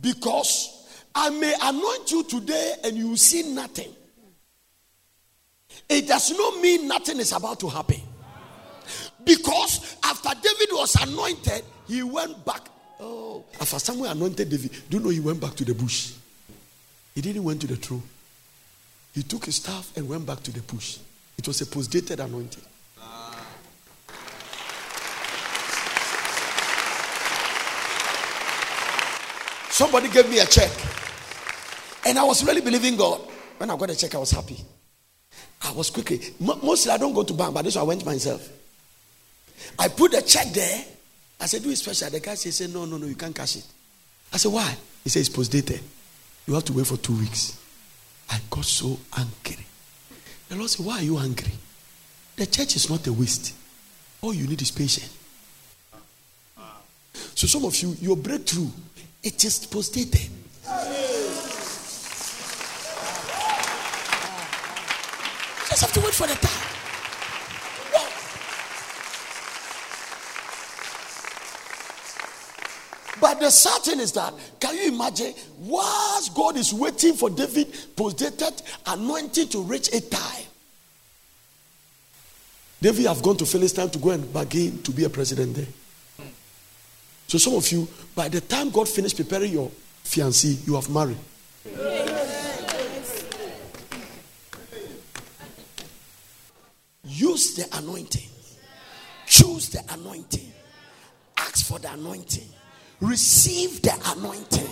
Because 0.00 0.77
I 1.20 1.30
may 1.30 1.52
anoint 1.60 2.12
you 2.12 2.22
today 2.22 2.76
and 2.84 2.96
you 2.96 3.16
see 3.16 3.52
nothing. 3.52 3.92
It 5.88 6.06
does 6.06 6.30
not 6.30 6.60
mean 6.60 6.86
nothing 6.86 7.18
is 7.18 7.32
about 7.32 7.58
to 7.58 7.68
happen. 7.68 8.00
Because 9.24 9.96
after 10.04 10.30
David 10.40 10.68
was 10.70 10.94
anointed, 10.94 11.64
he 11.88 12.04
went 12.04 12.44
back. 12.44 12.68
Oh, 13.00 13.44
after 13.60 13.80
someone 13.80 14.10
anointed 14.10 14.48
David, 14.48 14.70
do 14.88 14.96
you 14.96 15.02
know 15.02 15.08
he 15.08 15.18
went 15.18 15.40
back 15.40 15.56
to 15.56 15.64
the 15.64 15.74
bush? 15.74 16.12
He 17.16 17.20
didn't 17.20 17.42
went 17.42 17.60
to 17.62 17.66
the 17.66 17.76
throne. 17.76 18.04
He 19.12 19.24
took 19.24 19.46
his 19.46 19.56
staff 19.56 19.90
and 19.96 20.08
went 20.08 20.24
back 20.24 20.40
to 20.44 20.52
the 20.52 20.60
bush. 20.60 20.98
It 21.36 21.48
was 21.48 21.60
a 21.62 21.66
post-dated 21.66 22.20
anointing. 22.20 22.62
Somebody 29.70 30.08
gave 30.10 30.30
me 30.30 30.38
a 30.38 30.46
check. 30.46 30.70
And 32.08 32.18
I 32.18 32.24
was 32.24 32.42
really 32.42 32.62
believing 32.62 32.96
God. 32.96 33.20
When 33.58 33.68
I 33.68 33.76
got 33.76 33.90
a 33.90 33.94
check, 33.94 34.14
I 34.14 34.18
was 34.18 34.30
happy. 34.30 34.56
I 35.60 35.72
was 35.72 35.90
quickly. 35.90 36.20
Mostly 36.40 36.90
I 36.90 36.96
don't 36.96 37.12
go 37.12 37.22
to 37.22 37.34
bank, 37.34 37.52
but 37.52 37.66
this 37.66 37.76
one 37.76 37.82
I 37.82 37.88
went 37.88 38.06
myself. 38.06 38.48
I 39.78 39.88
put 39.88 40.12
the 40.12 40.22
check 40.22 40.46
there. 40.54 40.84
I 41.38 41.44
said, 41.46 41.62
do 41.62 41.68
it 41.70 41.76
special. 41.76 42.08
The 42.08 42.20
guy 42.20 42.34
said, 42.34 42.72
no, 42.72 42.86
no, 42.86 42.96
no, 42.96 43.06
you 43.06 43.14
can't 43.14 43.34
cash 43.34 43.56
it. 43.56 43.66
I 44.32 44.38
said, 44.38 44.50
why? 44.50 44.74
He 45.04 45.10
said, 45.10 45.20
it's 45.20 45.28
post 45.28 45.52
dated. 45.52 45.80
You 46.46 46.54
have 46.54 46.64
to 46.64 46.72
wait 46.72 46.86
for 46.86 46.96
two 46.96 47.18
weeks. 47.18 47.60
I 48.30 48.40
got 48.48 48.64
so 48.64 48.98
angry. 49.16 49.66
The 50.48 50.56
Lord 50.56 50.70
said, 50.70 50.86
why 50.86 51.00
are 51.00 51.02
you 51.02 51.18
angry? 51.18 51.52
The 52.36 52.46
church 52.46 52.76
is 52.76 52.88
not 52.88 53.06
a 53.06 53.12
waste. 53.12 53.54
All 54.22 54.32
you 54.32 54.46
need 54.46 54.62
is 54.62 54.70
patience. 54.70 55.14
So 57.34 57.46
some 57.46 57.66
of 57.66 57.76
you, 57.76 57.94
your 58.00 58.16
breakthrough, 58.16 58.68
it 59.22 59.44
is 59.44 59.66
post 59.66 59.92
dated. 59.92 60.30
Just 65.78 65.94
have 65.94 66.02
to 66.02 66.06
wait 66.06 66.14
for 66.14 66.26
the 66.26 66.34
time. 66.34 66.64
But 73.20 73.38
the 73.38 73.48
certain 73.50 74.00
is 74.00 74.10
that, 74.12 74.34
can 74.58 74.76
you 74.76 74.88
imagine? 74.88 75.34
Whilst 75.60 76.34
God 76.34 76.56
is 76.56 76.74
waiting 76.74 77.14
for 77.14 77.30
David, 77.30 77.72
post-dated 77.94 78.60
anointing 78.88 79.50
to 79.50 79.62
reach 79.62 79.94
a 79.94 80.00
time. 80.00 80.46
David 82.82 83.06
have 83.06 83.22
gone 83.22 83.36
to 83.36 83.46
Philistine 83.46 83.90
to 83.90 84.00
go 84.00 84.10
and 84.10 84.32
bargain 84.32 84.82
to 84.82 84.90
be 84.90 85.04
a 85.04 85.08
president 85.08 85.54
there. 85.54 86.26
So 87.28 87.38
some 87.38 87.54
of 87.54 87.70
you, 87.70 87.86
by 88.16 88.28
the 88.28 88.40
time 88.40 88.70
God 88.70 88.88
finished 88.88 89.16
preparing 89.16 89.52
your 89.52 89.70
fiancé, 90.04 90.66
you 90.66 90.74
have 90.74 90.90
married. 90.90 91.18
Use 97.18 97.54
the 97.54 97.78
anointing. 97.78 98.28
Choose 99.26 99.70
the 99.70 99.82
anointing. 99.92 100.52
Ask 101.36 101.66
for 101.66 101.78
the 101.78 101.92
anointing 101.92 102.48
receive 103.00 103.82
the 103.82 103.92
anointing. 104.16 104.68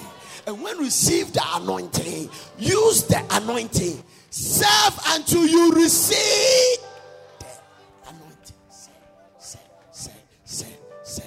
And 0.47 0.63
when 0.63 0.79
receive 0.79 1.33
the 1.33 1.43
anointing, 1.55 2.31
use 2.59 3.05
the 3.05 3.25
anointing. 3.31 4.03
Serve 4.31 4.99
until 5.09 5.47
you 5.47 5.73
receive 5.73 6.79
the 7.41 7.47
anointing. 8.09 8.55
Serve, 8.69 8.93
serve, 9.41 9.63
serve, 9.91 10.13
serve, 10.45 10.67
serve, 11.03 11.23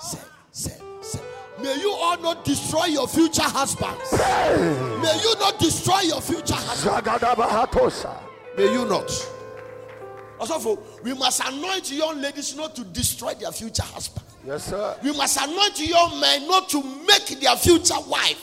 serve, 0.00 0.26
serve, 0.52 0.82
serve. 1.00 1.22
May 1.60 1.80
you 1.80 1.90
all 1.90 2.18
not 2.18 2.44
destroy 2.44 2.84
your 2.86 3.08
future 3.08 3.42
husbands. 3.42 4.12
May 4.12 5.20
you 5.22 5.34
not 5.40 5.58
destroy 5.58 6.00
your 6.00 6.20
future 6.20 6.54
husbands. 6.54 7.04
May 8.56 8.72
you 8.72 8.84
not. 8.86 9.39
Also, 10.40 10.82
we 11.02 11.12
must 11.12 11.46
anoint 11.46 11.92
young 11.92 12.20
ladies 12.20 12.56
not 12.56 12.74
to 12.74 12.84
destroy 12.84 13.34
their 13.34 13.52
future 13.52 13.82
husband. 13.82 14.26
Yes, 14.46 14.64
sir. 14.64 14.96
We 15.02 15.12
must 15.12 15.36
anoint 15.38 15.78
young 15.78 16.18
men 16.18 16.48
not 16.48 16.70
to 16.70 16.82
make 16.82 17.38
their 17.40 17.54
future 17.56 18.00
wife 18.08 18.42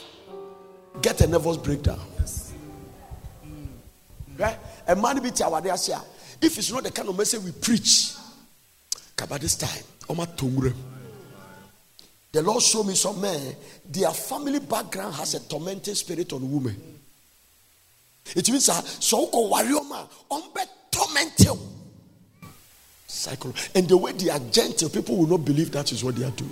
get 1.02 1.20
a 1.22 1.28
nervous 1.28 1.58
breakdown. 1.58 2.00
Yes. 2.20 2.54
Right? 4.38 4.58
A 4.88 4.96
man 4.96 5.22
be 5.22 5.30
if 5.30 6.58
it's 6.58 6.72
not 6.72 6.84
the 6.84 6.92
kind 6.92 7.10
of 7.10 7.18
message 7.18 7.42
we 7.42 7.52
preach, 7.52 8.14
about 9.20 9.42
this 9.42 9.56
time, 9.56 9.84
the 12.32 12.42
Lord 12.44 12.62
showed 12.62 12.86
me 12.86 12.94
some 12.94 13.20
men, 13.20 13.56
their 13.90 14.12
family 14.12 14.60
background 14.60 15.16
has 15.16 15.34
a 15.34 15.40
tormenting 15.40 15.96
spirit 15.96 16.32
on 16.34 16.52
women. 16.52 17.00
It 18.36 18.50
means 18.50 18.66
so 19.04 19.30
warrior 19.34 19.84
man, 19.90 20.06
tormented 20.92 21.58
Cycle. 23.18 23.54
And 23.74 23.90
the 23.90 23.98
way 23.98 24.12
they 24.12 24.30
are 24.30 24.40
gentle, 24.52 24.90
people 24.90 25.18
will 25.18 25.26
not 25.26 25.44
believe 25.44 25.72
that 25.72 25.92
is 25.92 26.04
what 26.04 26.16
they 26.16 26.24
are 26.24 26.32
doing. 26.32 26.52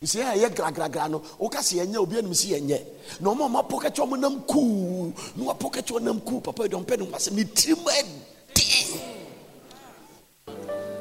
You 0.00 0.06
say, 0.06 0.40
yeah, 0.40 0.48
gra 0.48 0.72
gra 0.72 0.88
gra 0.88 1.08
no. 1.08 1.22
Oka 1.38 1.62
si 1.62 1.76
enye 1.76 1.96
obi 1.96 2.16
anum 2.16 2.34
si 2.34 2.52
enye. 2.54 2.82
No 3.20 3.34
mo 3.36 3.48
ma 3.48 3.62
pocket 3.62 3.96
wo 3.98 4.16
nam 4.16 4.40
ku. 4.42 5.14
No 5.36 5.44
wa 5.44 5.54
pocket 5.54 5.88
wo 5.90 5.98
nam 5.98 6.20
ku. 6.20 6.40
Papa 6.40 6.68
don't 6.68 6.88
pay 6.88 6.96
no 6.96 7.04
was 7.04 7.30
me 7.30 7.44
trim 7.44 7.76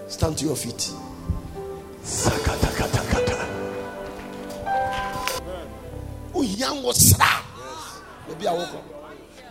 Stand 0.07 0.37
to 0.37 0.45
your 0.45 0.55
feet. 0.55 0.93
Sakata 2.03 2.69
kata 2.77 3.01
kata. 3.09 3.47
O 6.35 6.43
yang 6.43 6.83
wo 6.83 6.91
sra. 6.91 7.41
Obi 8.29 8.45
awoko. 8.45 8.79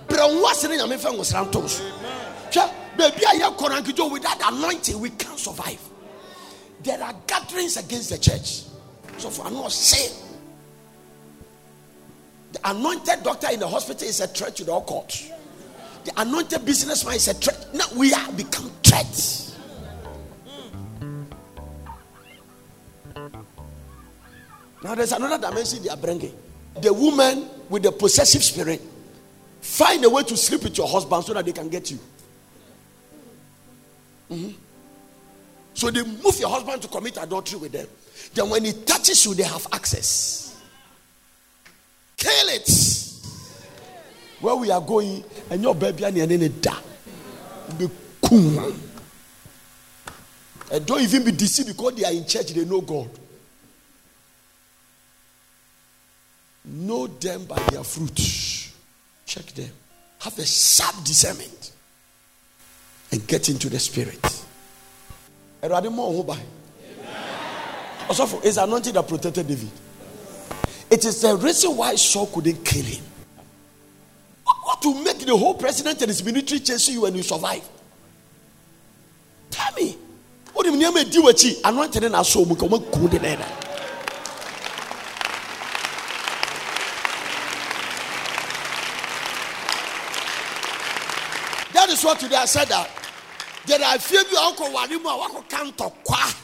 Bra 0.06 0.26
wo 0.26 0.46
asere 0.46 0.76
nyame 0.76 0.98
fa 0.98 1.10
wo 1.10 1.24
sra 1.24 1.44
ntos. 1.44 1.80
Hwɛ 1.80 1.97
Baby, 2.98 3.24
I 3.26 3.36
hear 3.36 3.50
Koran 3.52 3.84
without 4.10 4.52
anointing, 4.52 4.98
we 4.98 5.10
can't 5.10 5.38
survive. 5.38 5.80
There 6.82 7.00
are 7.00 7.14
gatherings 7.28 7.76
against 7.76 8.10
the 8.10 8.18
church. 8.18 8.64
So 9.18 9.30
for 9.30 9.48
not 9.50 9.70
say 9.70 10.12
the 12.52 12.70
anointed 12.70 13.22
doctor 13.22 13.50
in 13.52 13.60
the 13.60 13.68
hospital 13.68 14.08
is 14.08 14.20
a 14.20 14.26
threat 14.26 14.56
to 14.56 14.64
the 14.64 14.74
occult. 14.74 15.30
The 16.04 16.12
anointed 16.20 16.64
businessman 16.64 17.14
is 17.14 17.28
a 17.28 17.34
threat. 17.34 17.68
Now 17.72 17.84
we 17.96 18.12
are 18.12 18.32
become 18.32 18.70
threats. 18.82 19.56
Now 24.82 24.94
there's 24.96 25.12
another 25.12 25.38
dimension 25.38 25.84
they 25.84 25.88
are 25.88 25.96
bringing. 25.96 26.34
The 26.80 26.92
woman 26.92 27.48
with 27.68 27.84
the 27.84 27.92
possessive 27.92 28.42
spirit 28.42 28.80
find 29.60 30.04
a 30.04 30.10
way 30.10 30.24
to 30.24 30.36
sleep 30.36 30.64
with 30.64 30.76
your 30.76 30.88
husband 30.88 31.24
so 31.24 31.34
that 31.34 31.44
they 31.44 31.52
can 31.52 31.68
get 31.68 31.92
you. 31.92 31.98
Mm-hmm. 34.30 34.50
So 35.74 35.90
they 35.90 36.02
move 36.02 36.38
your 36.38 36.50
husband 36.50 36.82
to 36.82 36.88
commit 36.88 37.16
adultery 37.16 37.58
with 37.58 37.72
them. 37.72 37.86
Then 38.34 38.50
when 38.50 38.64
he 38.64 38.72
touches 38.72 39.24
you, 39.24 39.34
they 39.34 39.44
have 39.44 39.66
access. 39.72 40.60
Kill 42.16 42.48
it. 42.48 42.68
Where 44.40 44.56
we 44.56 44.70
are 44.70 44.80
going, 44.80 45.24
and 45.50 45.62
your 45.62 45.74
baby 45.74 46.04
and 46.04 46.16
your 46.16 46.48
da. 46.48 46.76
Be 47.78 47.88
cool. 48.22 48.72
And 50.70 50.86
don't 50.86 51.00
even 51.00 51.24
be 51.24 51.32
deceived 51.32 51.68
because 51.68 51.94
they 51.94 52.04
are 52.04 52.12
in 52.12 52.26
church, 52.26 52.52
they 52.52 52.64
know 52.64 52.80
God. 52.80 53.08
Know 56.64 57.06
them 57.06 57.46
by 57.46 57.58
their 57.70 57.82
fruit. 57.82 58.16
Check 59.24 59.46
them. 59.46 59.70
Have 60.18 60.38
a 60.38 60.44
sharp 60.44 61.04
discernment 61.04 61.72
and 63.10 63.26
get 63.26 63.48
into 63.48 63.68
the 63.68 63.78
spirit. 63.78 64.20
It's 68.10 68.56
anointing 68.56 68.94
that 68.94 69.06
protected 69.08 69.46
David. 69.46 69.70
It 70.90 71.04
is 71.04 71.20
the 71.20 71.36
reason 71.36 71.76
why 71.76 71.94
Saul 71.96 72.26
couldn't 72.26 72.64
kill 72.64 72.84
him. 72.84 73.04
What 74.44 74.84
will 74.84 75.02
make 75.02 75.18
the 75.18 75.36
whole 75.36 75.54
president 75.54 76.00
and 76.00 76.08
his 76.08 76.24
military 76.24 76.60
chase 76.60 76.88
you 76.88 77.02
when 77.02 77.14
you 77.14 77.22
survive? 77.22 77.68
Tell 79.50 79.74
me. 79.74 79.96
What 80.52 80.64
do 80.64 80.72
you 80.72 80.94
mean? 80.94 81.08
Do 81.10 81.22
what 81.22 81.42
you 81.44 81.56
anointed 81.64 82.04
soul. 91.98 92.10
What 92.12 92.20
today 92.20 92.36
I 92.36 92.46
said 92.46 92.68
that 92.68 92.88
there 93.66 93.82
are 93.84 93.98
few 93.98 94.22
bi 94.24 94.30
a 94.30 94.52
wokɔ 94.52 94.72
ware 94.72 94.98
mu 94.98 95.08
a 95.08 95.18
wakɔka 95.18 95.72
ntɔkwa 95.72 96.34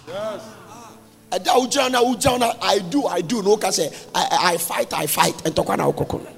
ɛda 1.31 1.49
a 1.49 1.61
wogyina 1.61 1.91
no 1.93 2.03
a 2.03 2.15
wogyina 2.17 2.41
no 2.41 2.53
i 2.61 2.79
do 2.81 3.07
i 3.07 3.21
do. 3.21 3.43
No 3.43 3.57
woka 3.57 3.69
sɛ 3.69 3.93
i 4.15 4.57
fight 4.59 4.93
i 4.93 5.07
fight. 5.07 5.35
Ntɔkwa 5.45 5.77
na 5.79 5.91
wokɔkɔ 5.91 6.25
no 6.25 6.31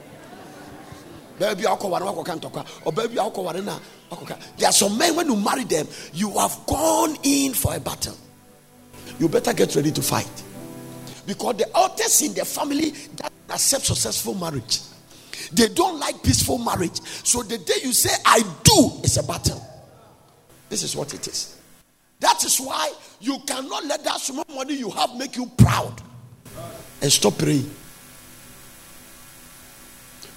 baabi 1.41 1.65
a 1.65 1.77
wokɔ 1.77 1.89
ware 1.91 2.03
wakɔka 2.03 2.41
ntɔkwa 2.41 2.67
ɔbaa 2.85 3.15
bi 3.15 3.23
a 3.23 3.31
wokɔ 3.31 3.43
ware 3.45 3.63
no 3.63 3.73
a 4.11 4.15
wakɔka 4.15 4.39
there 4.59 4.69
are 4.69 4.73
some 4.73 4.97
men 4.97 5.17
when 5.17 5.27
you 5.27 5.37
marry 5.37 5.65
them 5.65 5.89
you 6.13 6.31
have 6.39 6.59
gone 6.67 7.17
in 7.23 7.55
for 7.55 7.75
a 7.75 7.81
battle. 7.81 8.17
You 9.19 9.29
better 9.29 9.55
get 9.55 9.75
ready 9.75 9.91
to 9.93 10.03
fight. 10.03 10.43
Because 11.27 11.57
the 11.57 11.71
altars 11.75 12.21
in 12.23 12.35
the 12.35 12.45
family 12.45 12.91
that 13.17 13.33
accept 13.51 13.87
successful 13.87 14.35
marriage 14.35 14.81
they 15.53 15.69
don't 15.69 15.99
like 16.01 16.23
peaceful 16.23 16.59
marriage 16.59 17.01
so 17.25 17.43
the 17.43 17.59
day 17.59 17.75
you 17.83 17.93
say 17.93 18.11
i 18.25 18.41
do 18.63 18.91
it's 19.03 19.17
a 19.17 19.23
battle 19.23 19.63
this 20.69 20.83
is 20.83 20.97
what 20.97 21.15
it 21.15 21.27
is. 21.29 21.57
That 22.21 22.43
is 22.45 22.59
why 22.59 22.93
you 23.21 23.39
cannot 23.47 23.85
let 23.85 24.03
that 24.05 24.21
small 24.21 24.45
money 24.55 24.75
you 24.75 24.91
have 24.91 25.15
make 25.17 25.37
you 25.37 25.47
proud 25.57 26.01
and 27.03 27.13
stop 27.13 27.39
praying. 27.39 27.71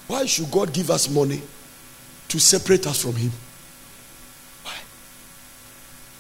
Why 0.08 0.26
should 0.26 0.52
God 0.52 0.74
give 0.74 0.90
us 0.90 1.10
money 1.10 1.42
to 2.28 2.40
separate 2.40 2.86
us 2.88 3.02
from 3.02 3.16
Him? 3.16 3.32
Why? 4.64 4.76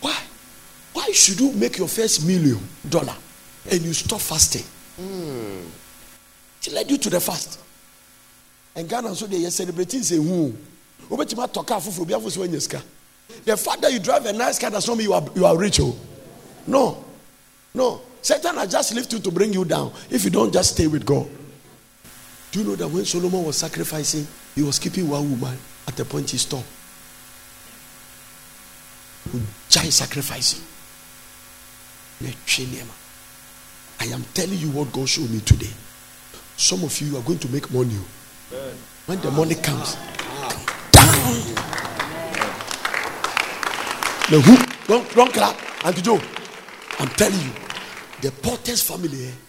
Why? 0.01 0.17
Why 0.93 1.11
should 1.11 1.39
you 1.39 1.51
make 1.53 1.77
your 1.77 1.87
first 1.87 2.25
million 2.25 2.59
dollar 2.87 3.15
and 3.69 3.81
you 3.81 3.93
stop 3.93 4.21
fasting? 4.21 4.63
Mm. 4.99 5.65
It 6.65 6.73
led 6.73 6.89
you 6.89 6.97
to 6.97 7.09
the 7.09 7.19
fast. 7.19 7.59
And 8.75 8.87
Ghana 8.87 9.15
so 9.15 9.27
they 9.27 9.45
are 9.45 9.51
celebrating 9.51 10.03
say 10.03 10.17
who? 10.17 10.55
The 13.45 13.57
fact 13.57 13.81
that 13.81 13.91
you 13.91 13.99
drive 13.99 14.25
a 14.25 14.33
nice 14.33 14.59
car 14.59 14.69
does 14.69 14.87
not 14.87 14.97
mean 14.97 15.07
you 15.07 15.13
are 15.13 15.25
you 15.35 15.45
are 15.45 15.57
rich. 15.57 15.79
Oh. 15.81 15.95
No. 16.67 17.03
No. 17.73 18.01
Satan 18.21 18.55
has 18.55 18.71
just 18.71 18.93
left 18.95 19.11
you 19.13 19.19
to 19.19 19.31
bring 19.31 19.53
you 19.53 19.65
down 19.65 19.93
if 20.09 20.23
you 20.23 20.29
don't 20.29 20.51
just 20.51 20.73
stay 20.73 20.87
with 20.87 21.05
God. 21.05 21.27
Do 22.51 22.59
you 22.59 22.65
know 22.65 22.75
that 22.75 22.87
when 22.87 23.05
Solomon 23.05 23.43
was 23.43 23.57
sacrificing, 23.57 24.27
he 24.55 24.61
was 24.61 24.79
keeping 24.79 25.07
one 25.07 25.29
woman 25.29 25.57
at 25.87 25.95
the 25.95 26.03
point 26.03 26.29
he 26.29 26.37
stopped? 26.37 26.65
Giant 29.69 29.93
sacrificing. 29.93 30.63
I 34.01 34.05
am 34.05 34.23
telling 34.33 34.57
you 34.57 34.71
what 34.71 34.91
God 34.91 35.07
showed 35.07 35.29
me 35.29 35.39
today. 35.41 35.69
Some 36.57 36.83
of 36.83 36.99
you 36.99 37.17
are 37.17 37.21
going 37.21 37.39
to 37.39 37.47
make 37.49 37.71
money. 37.71 37.95
Oh. 37.95 38.05
When 39.09 39.19
the 39.21 39.31
money 39.31 39.55
comes, 39.55 39.97
come 40.91 41.09
down. 41.17 41.55
Don't, 45.15 45.33
clap. 45.33 45.55
Auntie 45.83 46.03
Joe, 46.03 46.21
I'm 46.99 47.07
telling 47.17 47.39
you, 47.41 47.51
the 48.21 48.29
Porter's 48.31 48.83
family. 48.83 49.29
Eh, 49.29 49.48